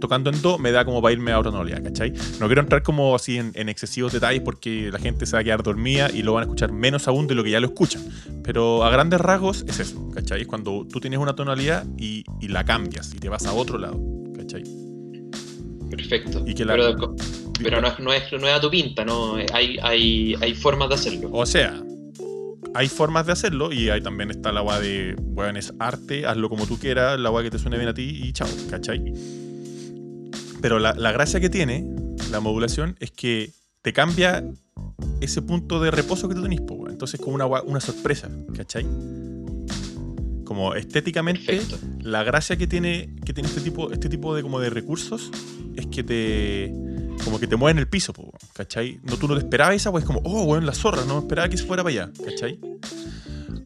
tocando 0.00 0.30
en 0.30 0.40
Do, 0.42 0.58
me 0.58 0.70
da 0.72 0.84
como 0.84 1.00
para 1.02 1.12
irme 1.12 1.32
a 1.32 1.38
otra 1.38 1.50
tonalidad, 1.50 1.82
¿cachai? 1.82 2.12
No 2.40 2.46
quiero 2.46 2.60
entrar 2.60 2.82
como 2.82 3.14
así 3.14 3.36
en, 3.38 3.52
en 3.54 3.68
excesivos 3.68 4.12
detalles 4.12 4.42
porque 4.42 4.90
la 4.92 4.98
gente 4.98 5.26
se 5.26 5.32
va 5.32 5.40
a 5.40 5.44
quedar 5.44 5.62
dormida 5.62 6.10
y 6.12 6.22
lo 6.22 6.32
van 6.34 6.42
a 6.42 6.44
escuchar 6.44 6.72
menos 6.72 7.08
aún 7.08 7.26
de 7.26 7.34
lo 7.34 7.42
que 7.44 7.50
ya 7.50 7.60
lo 7.60 7.66
escuchan. 7.66 8.02
Pero 8.44 8.84
a 8.84 8.90
grandes 8.90 9.20
rasgos 9.20 9.64
es 9.68 9.80
eso, 9.80 10.08
¿cachai? 10.10 10.42
Es 10.42 10.46
cuando 10.46 10.86
tú 10.90 11.00
tienes 11.00 11.18
una 11.18 11.34
tonalidad 11.34 11.84
y, 11.98 12.24
y 12.40 12.48
la 12.48 12.64
cambias 12.64 13.12
y 13.14 13.18
te 13.18 13.28
vas 13.28 13.46
a 13.46 13.52
otro 13.52 13.78
lado, 13.78 14.00
¿cachai? 14.36 14.62
Perfecto. 15.90 16.44
Y 16.46 16.54
que 16.54 16.64
la- 16.64 16.74
Pero, 16.74 17.14
pero 17.62 17.80
no, 17.80 17.88
es, 17.88 17.98
no, 17.98 18.12
es, 18.12 18.22
no 18.32 18.46
es 18.46 18.54
a 18.54 18.60
tu 18.60 18.70
pinta, 18.70 19.04
¿no? 19.04 19.36
Hay, 19.52 19.78
hay, 19.82 20.34
hay 20.40 20.54
formas 20.54 20.88
de 20.90 20.94
hacerlo. 20.96 21.30
O 21.32 21.46
sea, 21.46 21.82
hay 22.74 22.88
formas 22.88 23.26
de 23.26 23.32
hacerlo 23.32 23.72
y 23.72 23.88
ahí 23.88 24.00
también 24.00 24.30
está 24.30 24.52
la 24.52 24.60
agua 24.60 24.78
de, 24.80 25.16
bueno, 25.18 25.58
es 25.58 25.72
arte, 25.78 26.26
hazlo 26.26 26.48
como 26.50 26.66
tú 26.66 26.78
quieras, 26.78 27.18
la 27.18 27.28
agua 27.30 27.42
que 27.42 27.50
te 27.50 27.58
suene 27.58 27.76
bien 27.78 27.88
a 27.88 27.94
ti 27.94 28.20
y 28.22 28.32
chao, 28.32 28.48
¿cachai? 28.70 29.02
Pero 30.60 30.78
la, 30.78 30.94
la 30.94 31.12
gracia 31.12 31.40
que 31.40 31.50
tiene 31.50 31.86
la 32.30 32.40
modulación 32.40 32.96
es 33.00 33.10
que 33.10 33.52
te 33.82 33.92
cambia 33.92 34.44
ese 35.20 35.42
punto 35.42 35.80
de 35.80 35.90
reposo 35.90 36.28
que 36.28 36.34
tú 36.34 36.42
tenés, 36.42 36.60
weón. 36.60 36.90
entonces 36.90 37.20
como 37.20 37.34
una, 37.34 37.46
una 37.46 37.80
sorpresa, 37.80 38.28
¿cachai? 38.56 38.86
Como 40.44 40.74
estéticamente, 40.74 41.44
Perfecto. 41.44 41.78
la 42.00 42.22
gracia 42.22 42.56
que 42.56 42.66
tiene, 42.66 43.14
que 43.24 43.32
tiene 43.32 43.48
este 43.48 43.60
tipo, 43.60 43.92
este 43.92 44.08
tipo 44.08 44.34
de, 44.34 44.42
como 44.42 44.60
de 44.60 44.70
recursos 44.70 45.30
es 45.76 45.86
que 45.86 46.02
te 46.02 46.72
como 47.24 47.40
que 47.40 47.46
te 47.46 47.56
mueven 47.56 47.78
el 47.78 47.88
piso, 47.88 48.12
po, 48.12 48.32
¿cachai? 48.54 49.00
No, 49.02 49.16
tú 49.16 49.26
no 49.26 49.34
te 49.34 49.40
esperabas 49.40 49.74
esa, 49.74 49.90
pues 49.90 50.04
como, 50.04 50.20
oh, 50.24 50.44
weón, 50.44 50.64
la 50.64 50.72
zorra, 50.72 51.04
no 51.04 51.18
esperaba 51.18 51.48
que 51.48 51.56
se 51.56 51.64
fuera 51.64 51.82
para 51.82 52.04
allá, 52.04 52.12
¿cachai? 52.24 52.58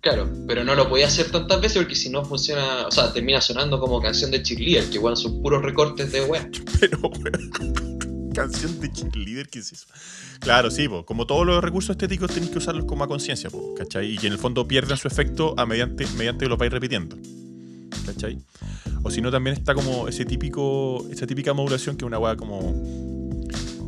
Claro, 0.02 0.28
pero 0.48 0.64
no 0.64 0.74
lo 0.74 0.88
podía 0.88 1.06
hacer 1.06 1.30
tantas 1.30 1.60
veces 1.60 1.78
porque 1.78 1.94
si 1.94 2.10
no 2.10 2.24
funciona, 2.24 2.88
o 2.88 2.90
sea, 2.90 3.12
termina 3.12 3.40
sonando 3.40 3.78
como 3.78 4.02
canción 4.02 4.32
de 4.32 4.42
cheerleader, 4.42 4.90
que 4.90 4.98
weón 4.98 5.16
son 5.16 5.40
puros 5.40 5.62
recortes 5.62 6.10
de 6.10 6.24
weón. 6.24 6.50
Pero, 6.80 6.98
weón, 7.02 8.30
canción 8.34 8.80
de 8.80 8.90
cheerleader, 8.90 9.48
¿qué 9.48 9.60
es 9.60 9.70
eso? 9.70 9.86
Claro, 10.40 10.72
sí, 10.72 10.88
po, 10.88 11.06
como 11.06 11.24
todos 11.24 11.46
los 11.46 11.62
recursos 11.62 11.90
estéticos 11.90 12.32
tenéis 12.32 12.50
que 12.50 12.58
usarlos 12.58 12.84
como 12.84 13.04
a 13.04 13.06
conciencia, 13.06 13.48
¿cachai? 13.78 14.10
Y 14.10 14.18
que 14.18 14.26
en 14.26 14.32
el 14.32 14.40
fondo 14.40 14.66
pierden 14.66 14.96
su 14.96 15.06
efecto 15.06 15.54
a 15.56 15.66
mediante, 15.66 16.04
mediante 16.16 16.46
que 16.46 16.48
lo 16.48 16.56
vais 16.56 16.72
repitiendo, 16.72 17.16
¿cachai? 18.04 18.40
O 19.04 19.10
si 19.10 19.20
no, 19.20 19.30
también 19.30 19.56
está 19.56 19.72
como 19.72 20.08
ese 20.08 20.24
típico, 20.24 21.06
esa 21.12 21.28
típica 21.28 21.52
modulación 21.52 21.96
que 21.96 22.04
una 22.04 22.18
weá 22.18 22.34
como 22.34 22.74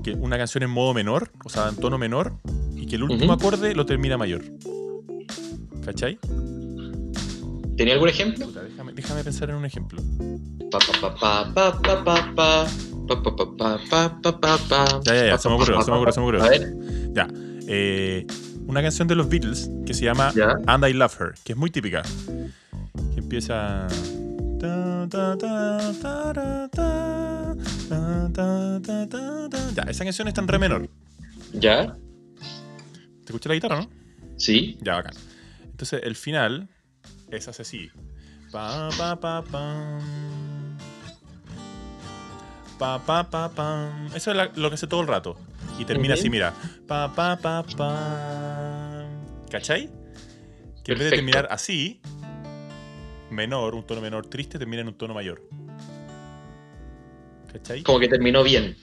que 0.05 0.13
una 0.13 0.39
canción 0.39 0.63
en 0.63 0.71
modo 0.71 0.95
menor, 0.95 1.33
o 1.45 1.49
sea, 1.49 1.71
en 1.71 1.75
tono 1.75 1.99
menor, 1.99 2.35
y 2.77 2.87
que 2.87 2.95
el 2.95 3.03
último 3.03 3.33
acorde 3.33 3.75
lo 3.75 3.85
termina 3.85 4.17
mayor. 4.17 4.45
¿Cachai? 5.85 6.19
¿Tenía 7.77 7.95
algún 7.95 8.09
ejemplo? 8.09 8.47
Puta, 8.47 8.63
déjame, 8.63 8.93
déjame 8.93 9.25
pensar 9.25 9.51
en 9.51 9.57
un 9.57 9.65
ejemplo. 9.65 10.01
Ya, 15.05 15.15
ya, 15.15 15.27
ya, 15.27 15.39
se 15.39 15.49
me 15.49 15.55
ocurrió, 15.57 15.83
se 15.83 15.91
me 15.91 15.97
ocurrió, 15.97 16.13
se 16.13 16.21
me 16.21 16.27
ocurrió. 16.27 16.43
A 16.45 16.49
ver, 16.49 16.75
Ya. 17.13 17.29
eh, 17.69 18.27
una 18.67 18.81
canción 18.81 19.09
de 19.09 19.15
los 19.15 19.29
Beatles 19.29 19.71
que 19.85 19.93
se 19.93 20.05
llama 20.05 20.33
ya. 20.35 20.57
And 20.67 20.87
I 20.87 20.93
Love 20.93 21.21
Her, 21.21 21.35
que 21.45 21.53
es 21.53 21.59
muy 21.59 21.71
típica. 21.71 22.03
Que 23.15 23.21
empieza. 23.21 23.87
Ya, 29.75 29.83
esa 29.89 30.05
canción 30.05 30.29
está 30.29 30.41
en 30.41 30.49
re 30.49 30.59
menor. 30.59 30.89
¿Ya? 31.53 31.93
¿Te 31.93 33.27
escuché 33.27 33.49
la 33.49 33.55
guitarra, 33.55 33.81
no? 33.81 33.91
¿Sí? 34.37 34.79
Ya, 34.83 34.95
bacán. 34.95 35.15
Entonces, 35.75 36.03
el 36.05 36.15
final 36.15 36.69
es 37.33 37.49
así. 37.49 37.91
Pa, 38.53 38.91
pa, 38.97 39.19
pa, 39.19 39.43
pam. 39.43 40.79
Pa, 42.79 43.05
pa, 43.05 43.29
pa, 43.29 43.49
pam. 43.51 44.07
Eso 44.15 44.31
es 44.31 44.37
la- 44.37 44.53
lo 44.55 44.69
que 44.71 44.75
hace 44.75 44.87
todo 44.87 45.01
el 45.01 45.09
rato. 45.09 45.37
Y 45.77 45.85
termina 45.85 46.15
así, 46.15 46.31
mira. 46.31 46.55
Pa, 46.87 47.13
pa, 47.13 47.37
pa, 47.37 47.65
pam. 47.77 49.09
¿Cachai? 49.51 49.89
Que 50.85 50.93
en 50.93 50.99
vez 50.99 51.11
de 51.11 51.11
Perfecto. 51.11 51.17
terminar 51.17 51.49
así, 51.51 52.01
menor, 53.31 53.75
un 53.75 53.85
tono 53.85 54.01
menor 54.01 54.27
triste, 54.27 54.57
termina 54.59 54.83
en 54.83 54.89
un 54.89 54.95
tono 54.95 55.13
mayor. 55.13 55.43
¿Cachai? 57.53 57.83
Como 57.83 57.99
que 57.99 58.07
terminó 58.09 58.45
bien. 58.45 58.77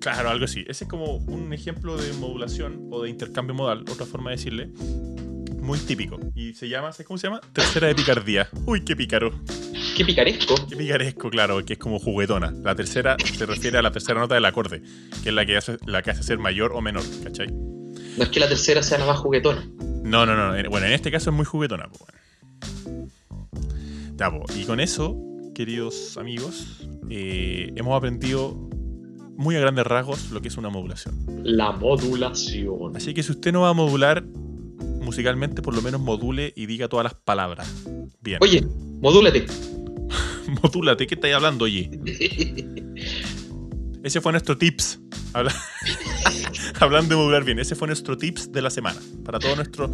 Claro, 0.00 0.30
algo 0.30 0.46
así. 0.46 0.64
Ese 0.66 0.84
es 0.84 0.90
como 0.90 1.16
un 1.16 1.52
ejemplo 1.52 1.96
de 1.98 2.10
modulación 2.14 2.88
o 2.90 3.02
de 3.02 3.10
intercambio 3.10 3.54
modal, 3.54 3.84
otra 3.90 4.06
forma 4.06 4.30
de 4.30 4.36
decirle. 4.36 4.70
Muy 5.62 5.78
típico. 5.78 6.18
Y 6.34 6.54
se 6.54 6.68
llama, 6.68 6.92
¿sabes 6.92 7.06
cómo 7.06 7.18
se 7.18 7.28
llama? 7.28 7.40
Tercera 7.52 7.86
de 7.86 7.94
picardía. 7.94 8.48
Uy, 8.66 8.82
qué 8.84 8.96
pícaro. 8.96 9.32
Qué 9.96 10.04
picaresco. 10.04 10.54
Qué 10.68 10.76
picaresco, 10.76 11.30
claro, 11.30 11.64
que 11.64 11.74
es 11.74 11.78
como 11.78 11.98
juguetona. 11.98 12.50
La 12.62 12.74
tercera 12.74 13.16
se 13.36 13.46
refiere 13.46 13.78
a 13.78 13.82
la 13.82 13.92
tercera 13.92 14.18
nota 14.20 14.34
del 14.34 14.44
acorde, 14.44 14.82
que 15.22 15.28
es 15.28 15.34
la 15.34 15.46
que 15.46 15.56
hace, 15.56 15.76
la 15.86 16.02
que 16.02 16.10
hace 16.10 16.22
ser 16.24 16.38
mayor 16.38 16.72
o 16.72 16.80
menor, 16.80 17.04
¿cachai? 17.22 17.46
No 17.52 18.24
es 18.24 18.28
que 18.30 18.40
la 18.40 18.48
tercera 18.48 18.82
sea 18.82 18.98
la 18.98 19.06
más 19.06 19.18
juguetona. 19.18 19.64
No, 20.02 20.26
no, 20.26 20.34
no. 20.36 20.56
en- 20.56 20.68
Bueno, 20.68 20.86
en 20.86 20.92
este 20.92 21.10
caso 21.12 21.30
es 21.30 21.36
muy 21.36 21.44
juguetona. 21.46 21.88
Pues, 21.88 22.00
bueno. 22.84 23.08
Ya, 24.16 24.30
po, 24.30 24.44
Y 24.56 24.64
con 24.64 24.80
eso, 24.80 25.16
queridos 25.54 26.16
amigos, 26.18 26.86
eh, 27.08 27.72
hemos 27.76 27.96
aprendido 27.96 28.54
muy 29.36 29.56
a 29.56 29.60
grandes 29.60 29.86
rasgos 29.86 30.30
lo 30.30 30.42
que 30.42 30.48
es 30.48 30.56
una 30.56 30.68
modulación. 30.70 31.14
La 31.44 31.72
modulación. 31.72 32.96
Así 32.96 33.14
que 33.14 33.22
si 33.22 33.32
usted 33.32 33.52
no 33.52 33.62
va 33.62 33.70
a 33.70 33.72
modular 33.74 34.24
musicalmente, 35.02 35.60
por 35.62 35.74
lo 35.74 35.82
menos 35.82 36.00
module 36.00 36.52
y 36.56 36.66
diga 36.66 36.88
todas 36.88 37.04
las 37.04 37.14
palabras. 37.14 37.68
Bien. 38.20 38.38
Oye, 38.40 38.64
modúlate. 39.00 39.46
modúlate, 40.62 41.06
¿qué 41.06 41.14
estáis 41.14 41.34
hablando, 41.34 41.64
oye? 41.64 41.90
Ese 44.02 44.20
fue 44.20 44.32
nuestro 44.32 44.56
tips. 44.58 45.00
Habla- 45.32 45.54
Hablando 46.80 47.10
de 47.10 47.16
modular 47.16 47.44
bien, 47.44 47.58
ese 47.60 47.74
fue 47.76 47.86
nuestro 47.86 48.18
tips 48.18 48.50
de 48.50 48.60
la 48.62 48.70
semana. 48.70 49.00
Para 49.24 49.38
todo 49.38 49.54
nuestro, 49.54 49.90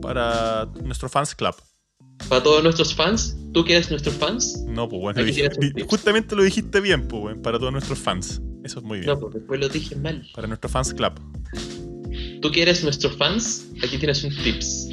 para 0.00 0.66
nuestro 0.82 1.08
fans 1.10 1.34
club. 1.34 1.54
Para 2.28 2.42
todos 2.42 2.62
nuestros 2.62 2.94
fans, 2.94 3.36
¿tú 3.52 3.64
que 3.64 3.74
eres 3.74 3.90
nuestros 3.90 4.14
fans? 4.14 4.64
No, 4.66 4.88
pues 4.88 5.00
bueno, 5.02 5.22
dije- 5.22 5.50
justamente 5.88 6.34
lo 6.36 6.42
dijiste 6.42 6.80
bien, 6.80 7.06
pues 7.08 7.22
bueno, 7.22 7.42
para 7.42 7.58
todos 7.58 7.72
nuestros 7.72 7.98
fans. 7.98 8.40
Eso 8.64 8.78
es 8.78 8.84
muy 8.84 9.00
bien. 9.00 9.10
No, 9.10 9.18
pues 9.20 9.34
después 9.34 9.60
lo 9.60 9.68
dije 9.68 9.94
mal. 9.96 10.26
Para 10.34 10.46
nuestro 10.48 10.68
fans 10.70 10.94
club. 10.94 11.12
Tú 12.40 12.50
que 12.50 12.62
eres 12.62 12.82
nuestros 12.82 13.16
fans, 13.16 13.68
aquí 13.82 13.98
tienes 13.98 14.24
un 14.24 14.34
tips. 14.36 14.88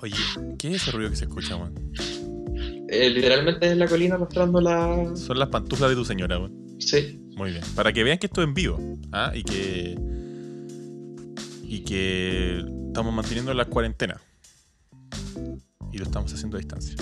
Oye, 0.00 0.14
¿qué 0.58 0.68
es 0.68 0.82
ese 0.82 0.90
ruido 0.90 1.10
que 1.10 1.16
se 1.16 1.24
escucha, 1.24 1.56
weón? 1.56 1.74
Eh, 2.88 3.08
literalmente 3.08 3.70
es 3.70 3.76
la 3.76 3.86
colina 3.86 4.18
mostrando 4.18 4.60
la... 4.60 5.16
Son 5.16 5.38
las 5.38 5.48
pantuflas 5.48 5.90
de 5.90 5.96
tu 5.96 6.04
señora, 6.04 6.38
weón. 6.38 6.76
Sí. 6.78 7.18
Muy 7.36 7.52
bien. 7.52 7.62
Para 7.74 7.92
que 7.92 8.04
vean 8.04 8.18
que 8.18 8.26
esto 8.26 8.42
es 8.42 8.48
en 8.48 8.54
vivo. 8.54 8.78
¿ah? 9.12 9.32
Y 9.34 9.42
que. 9.42 9.96
Y 11.62 11.80
que 11.84 12.62
estamos 12.88 13.14
manteniendo 13.14 13.54
la 13.54 13.64
cuarentena. 13.64 14.20
Y 15.92 15.98
lo 15.98 16.04
estamos 16.04 16.32
haciendo 16.32 16.56
a 16.56 16.60
distancia. 16.60 16.96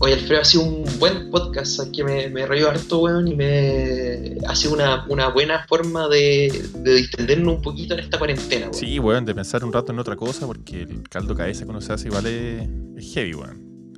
Oye, 0.00 0.14
Alfredo, 0.14 0.42
ha 0.42 0.44
sido 0.44 0.62
un 0.62 0.84
buen 1.00 1.28
podcast 1.30 1.80
aquí 1.80 2.04
me, 2.04 2.28
me 2.28 2.42
harto, 2.42 3.00
weón, 3.00 3.26
y 3.26 3.34
me 3.34 4.36
ha 4.46 4.54
sido 4.54 4.74
una, 4.74 5.04
una 5.08 5.28
buena 5.28 5.66
forma 5.66 6.06
de, 6.08 6.66
de 6.72 6.94
distendernos 6.94 7.56
un 7.56 7.62
poquito 7.62 7.94
en 7.94 8.00
esta 8.00 8.16
cuarentena, 8.16 8.66
weón. 8.66 8.74
Sí, 8.74 8.98
weón, 9.00 9.24
de 9.24 9.34
pensar 9.34 9.64
un 9.64 9.72
rato 9.72 9.90
en 9.90 9.98
otra 9.98 10.14
cosa, 10.14 10.46
porque 10.46 10.82
el 10.82 11.08
caldo 11.08 11.34
cabeza 11.34 11.64
cuando 11.64 11.80
se 11.80 11.92
hace 11.92 12.08
igual 12.08 12.26
es, 12.26 12.68
heavy, 13.12 13.34
weón. 13.34 13.94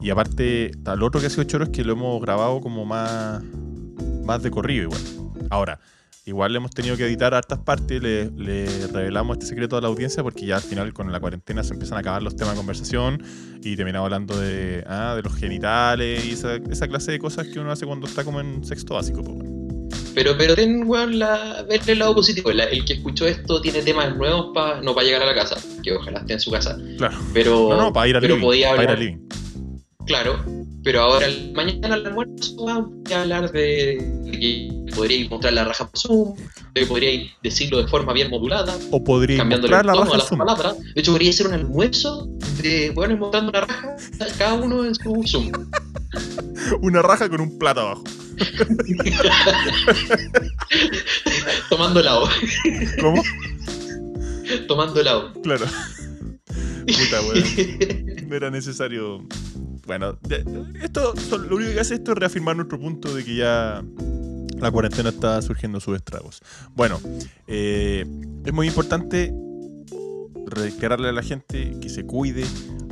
Y 0.00 0.08
aparte, 0.08 0.70
tal 0.82 1.02
otro 1.02 1.20
que 1.20 1.26
ha 1.26 1.30
sido 1.30 1.44
choro 1.44 1.64
es 1.64 1.70
que 1.70 1.84
lo 1.84 1.92
hemos 1.92 2.22
grabado 2.22 2.60
como 2.60 2.86
más, 2.86 3.42
más 4.24 4.42
de 4.42 4.50
corrido, 4.50 4.84
igual. 4.84 5.02
Ahora, 5.50 5.78
igual 6.28 6.52
le 6.52 6.58
hemos 6.58 6.70
tenido 6.70 6.96
que 6.96 7.06
editar 7.06 7.34
hartas 7.34 7.58
partes, 7.60 8.02
le, 8.02 8.30
le 8.30 8.66
revelamos 8.88 9.36
este 9.36 9.46
secreto 9.46 9.76
a 9.76 9.80
la 9.80 9.88
audiencia 9.88 10.22
porque 10.22 10.46
ya 10.46 10.56
al 10.56 10.62
final 10.62 10.92
con 10.92 11.10
la 11.10 11.20
cuarentena 11.20 11.62
se 11.64 11.72
empiezan 11.72 11.96
a 11.96 12.00
acabar 12.00 12.22
los 12.22 12.36
temas 12.36 12.52
de 12.54 12.58
conversación 12.58 13.22
y 13.62 13.74
terminamos 13.76 14.06
hablando 14.06 14.38
de, 14.38 14.84
ah, 14.86 15.14
de 15.16 15.22
los 15.22 15.34
genitales 15.34 16.24
y 16.24 16.32
esa, 16.32 16.56
esa 16.56 16.86
clase 16.88 17.12
de 17.12 17.18
cosas 17.18 17.46
que 17.48 17.58
uno 17.58 17.72
hace 17.72 17.86
cuando 17.86 18.06
está 18.06 18.24
como 18.24 18.40
en 18.40 18.64
sexto 18.64 18.94
básico. 18.94 19.22
Pues. 19.24 19.38
Pero, 20.14 20.36
pero 20.36 20.54
ten, 20.54 20.82
weón, 20.86 21.18
la, 21.18 21.64
ver 21.68 21.80
el 21.86 21.98
lado 22.00 22.14
positivo. 22.14 22.50
La- 22.52 22.64
el 22.64 22.84
que 22.84 22.94
escuchó 22.94 23.26
esto 23.26 23.60
tiene 23.60 23.82
temas 23.82 24.16
nuevos 24.16 24.50
para 24.52 24.80
no 24.82 24.94
para 24.94 25.06
llegar 25.06 25.22
a 25.22 25.26
la 25.26 25.34
casa, 25.34 25.56
que 25.82 25.92
ojalá 25.92 26.20
esté 26.20 26.32
en 26.34 26.40
su 26.40 26.50
casa. 26.50 26.76
Claro. 26.98 27.16
Pero, 27.32 27.68
No, 27.70 27.76
no, 27.76 27.92
para 27.92 28.08
ir 28.08 28.16
al 28.16 28.22
pero 28.22 28.34
living. 28.34 28.46
podía 28.46 28.70
para 28.70 28.82
ir 28.82 28.88
hablar, 28.90 28.98
al 28.98 29.04
living. 29.04 29.28
claro. 30.06 30.44
Pero 30.84 31.02
ahora, 31.02 31.26
mañana 31.54 31.94
al 31.94 32.06
almuerzo, 32.06 32.54
voy 32.56 33.12
a 33.12 33.22
hablar 33.22 33.50
de, 33.52 33.98
de 34.24 34.30
que 34.38 34.92
podría 34.94 35.28
mostrar 35.28 35.52
la 35.52 35.64
raja 35.64 35.88
por 35.88 35.98
Zoom, 35.98 36.36
de 36.74 36.80
que 36.80 36.86
podría 36.86 37.28
decirlo 37.42 37.78
de 37.82 37.88
forma 37.88 38.12
bien 38.12 38.30
modulada, 38.30 38.76
O 38.90 39.02
mostrar 39.60 39.80
el 39.80 39.86
la 39.88 39.92
tono 39.92 40.04
raja 40.04 40.14
a 40.14 40.18
las 40.18 40.28
Zoom. 40.28 40.38
palabras. 40.38 40.76
De 40.94 41.00
hecho, 41.00 41.10
podría 41.12 41.32
ser 41.32 41.46
un 41.48 41.54
almuerzo 41.54 42.28
de 42.62 42.90
weones 42.90 43.18
mostrando 43.18 43.50
una 43.50 43.62
raja, 43.62 43.96
cada 44.38 44.54
uno 44.54 44.84
en 44.84 44.94
su 44.94 45.22
Zoom. 45.26 45.50
Una 46.80 47.02
raja 47.02 47.28
con 47.28 47.40
un 47.42 47.58
plato 47.58 47.80
abajo. 47.80 48.04
tomando 51.68 52.00
helado, 52.00 52.28
¿Cómo? 53.00 53.22
tomando 54.66 55.00
helado. 55.00 55.32
Claro. 55.42 55.66
Puta, 56.86 57.20
weón. 57.22 57.44
No 58.28 58.36
era 58.36 58.50
necesario. 58.50 59.26
Bueno, 59.88 60.18
esto, 60.82 61.14
lo 61.38 61.56
único 61.56 61.72
que 61.72 61.80
hace 61.80 61.94
esto 61.94 62.12
es 62.12 62.18
reafirmar 62.18 62.54
nuestro 62.54 62.78
punto 62.78 63.14
de 63.14 63.24
que 63.24 63.36
ya 63.36 63.82
la 64.58 64.70
cuarentena 64.70 65.08
está 65.08 65.40
surgiendo 65.40 65.80
sus 65.80 65.96
estragos. 65.96 66.42
Bueno, 66.76 67.00
eh, 67.46 68.04
es 68.44 68.52
muy 68.52 68.66
importante 68.66 69.32
reiterarle 70.44 71.08
a 71.08 71.12
la 71.12 71.22
gente 71.22 71.74
que 71.80 71.88
se 71.88 72.04
cuide, 72.04 72.44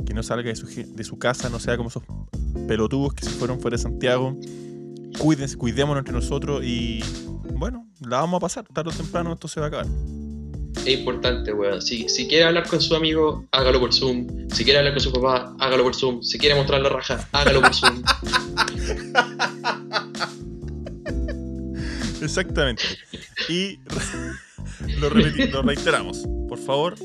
que 0.07 0.15
no 0.15 0.23
salga 0.23 0.49
de 0.49 0.55
su, 0.55 0.65
de 0.65 1.03
su 1.03 1.19
casa, 1.19 1.51
no 1.51 1.59
sea 1.59 1.77
como 1.77 1.89
esos 1.89 2.01
pelotudos 2.67 3.13
que 3.13 3.25
se 3.25 3.29
fueron 3.29 3.59
fuera 3.59 3.77
de 3.77 3.83
Santiago. 3.83 4.35
Cuídense, 5.19 5.55
cuidémonos 5.55 6.01
entre 6.01 6.15
nosotros 6.15 6.63
y 6.65 7.03
bueno, 7.53 7.87
la 7.99 8.21
vamos 8.21 8.37
a 8.37 8.39
pasar. 8.39 8.65
Tarde 8.73 8.89
o 8.89 8.93
temprano 8.93 9.33
esto 9.33 9.47
se 9.47 9.59
va 9.59 9.67
a 9.67 9.69
acabar. 9.69 9.87
Es 10.85 10.99
importante, 10.99 11.53
weón. 11.53 11.81
Si, 11.81 12.07
si 12.09 12.27
quiere 12.27 12.45
hablar 12.45 12.67
con 12.67 12.81
su 12.81 12.95
amigo, 12.95 13.45
hágalo 13.51 13.79
por 13.79 13.93
Zoom. 13.93 14.49
Si 14.49 14.63
quiere 14.63 14.79
hablar 14.79 14.93
con 14.93 15.01
su 15.01 15.11
papá, 15.11 15.55
hágalo 15.59 15.83
por 15.83 15.95
Zoom. 15.95 16.23
Si 16.23 16.37
quiere 16.37 16.55
mostrar 16.55 16.81
la 16.81 16.89
raja, 16.89 17.27
hágalo 17.31 17.61
por 17.61 17.73
Zoom. 17.73 18.01
Exactamente. 22.21 22.83
Y 23.49 23.79
lo, 24.99 25.09
lo 25.09 25.61
reiteramos. 25.61 26.23
Por 26.47 26.57
favor, 26.57 26.95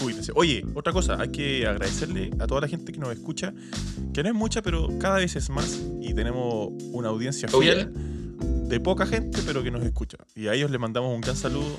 cuídense. 0.00 0.32
Oye, 0.34 0.64
otra 0.74 0.92
cosa, 0.92 1.20
hay 1.20 1.30
que 1.30 1.66
agradecerle 1.66 2.30
a 2.40 2.46
toda 2.46 2.62
la 2.62 2.68
gente 2.68 2.92
que 2.92 2.98
nos 2.98 3.12
escucha, 3.12 3.52
que 4.12 4.22
no 4.22 4.28
es 4.28 4.34
mucha, 4.34 4.62
pero 4.62 4.88
cada 4.98 5.18
vez 5.18 5.36
es 5.36 5.50
más 5.50 5.80
y 6.00 6.14
tenemos 6.14 6.70
una 6.92 7.08
audiencia 7.08 7.48
fiel 7.48 7.92
de 8.40 8.80
poca 8.80 9.06
gente, 9.06 9.40
pero 9.44 9.62
que 9.62 9.70
nos 9.70 9.84
escucha. 9.84 10.18
Y 10.34 10.48
a 10.48 10.54
ellos 10.54 10.70
les 10.70 10.80
mandamos 10.80 11.14
un 11.14 11.20
gran 11.20 11.36
saludo 11.36 11.78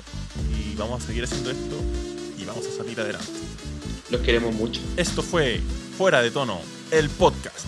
y 0.56 0.74
vamos 0.76 1.02
a 1.02 1.06
seguir 1.06 1.24
haciendo 1.24 1.50
esto 1.50 1.76
y 2.38 2.44
vamos 2.44 2.66
a 2.66 2.70
salir 2.70 3.00
adelante. 3.00 3.30
Los 4.10 4.20
queremos 4.20 4.54
mucho. 4.54 4.80
Esto 4.96 5.22
fue 5.22 5.60
Fuera 5.96 6.22
de 6.22 6.30
Tono, 6.30 6.60
el 6.90 7.08
podcast. 7.10 7.66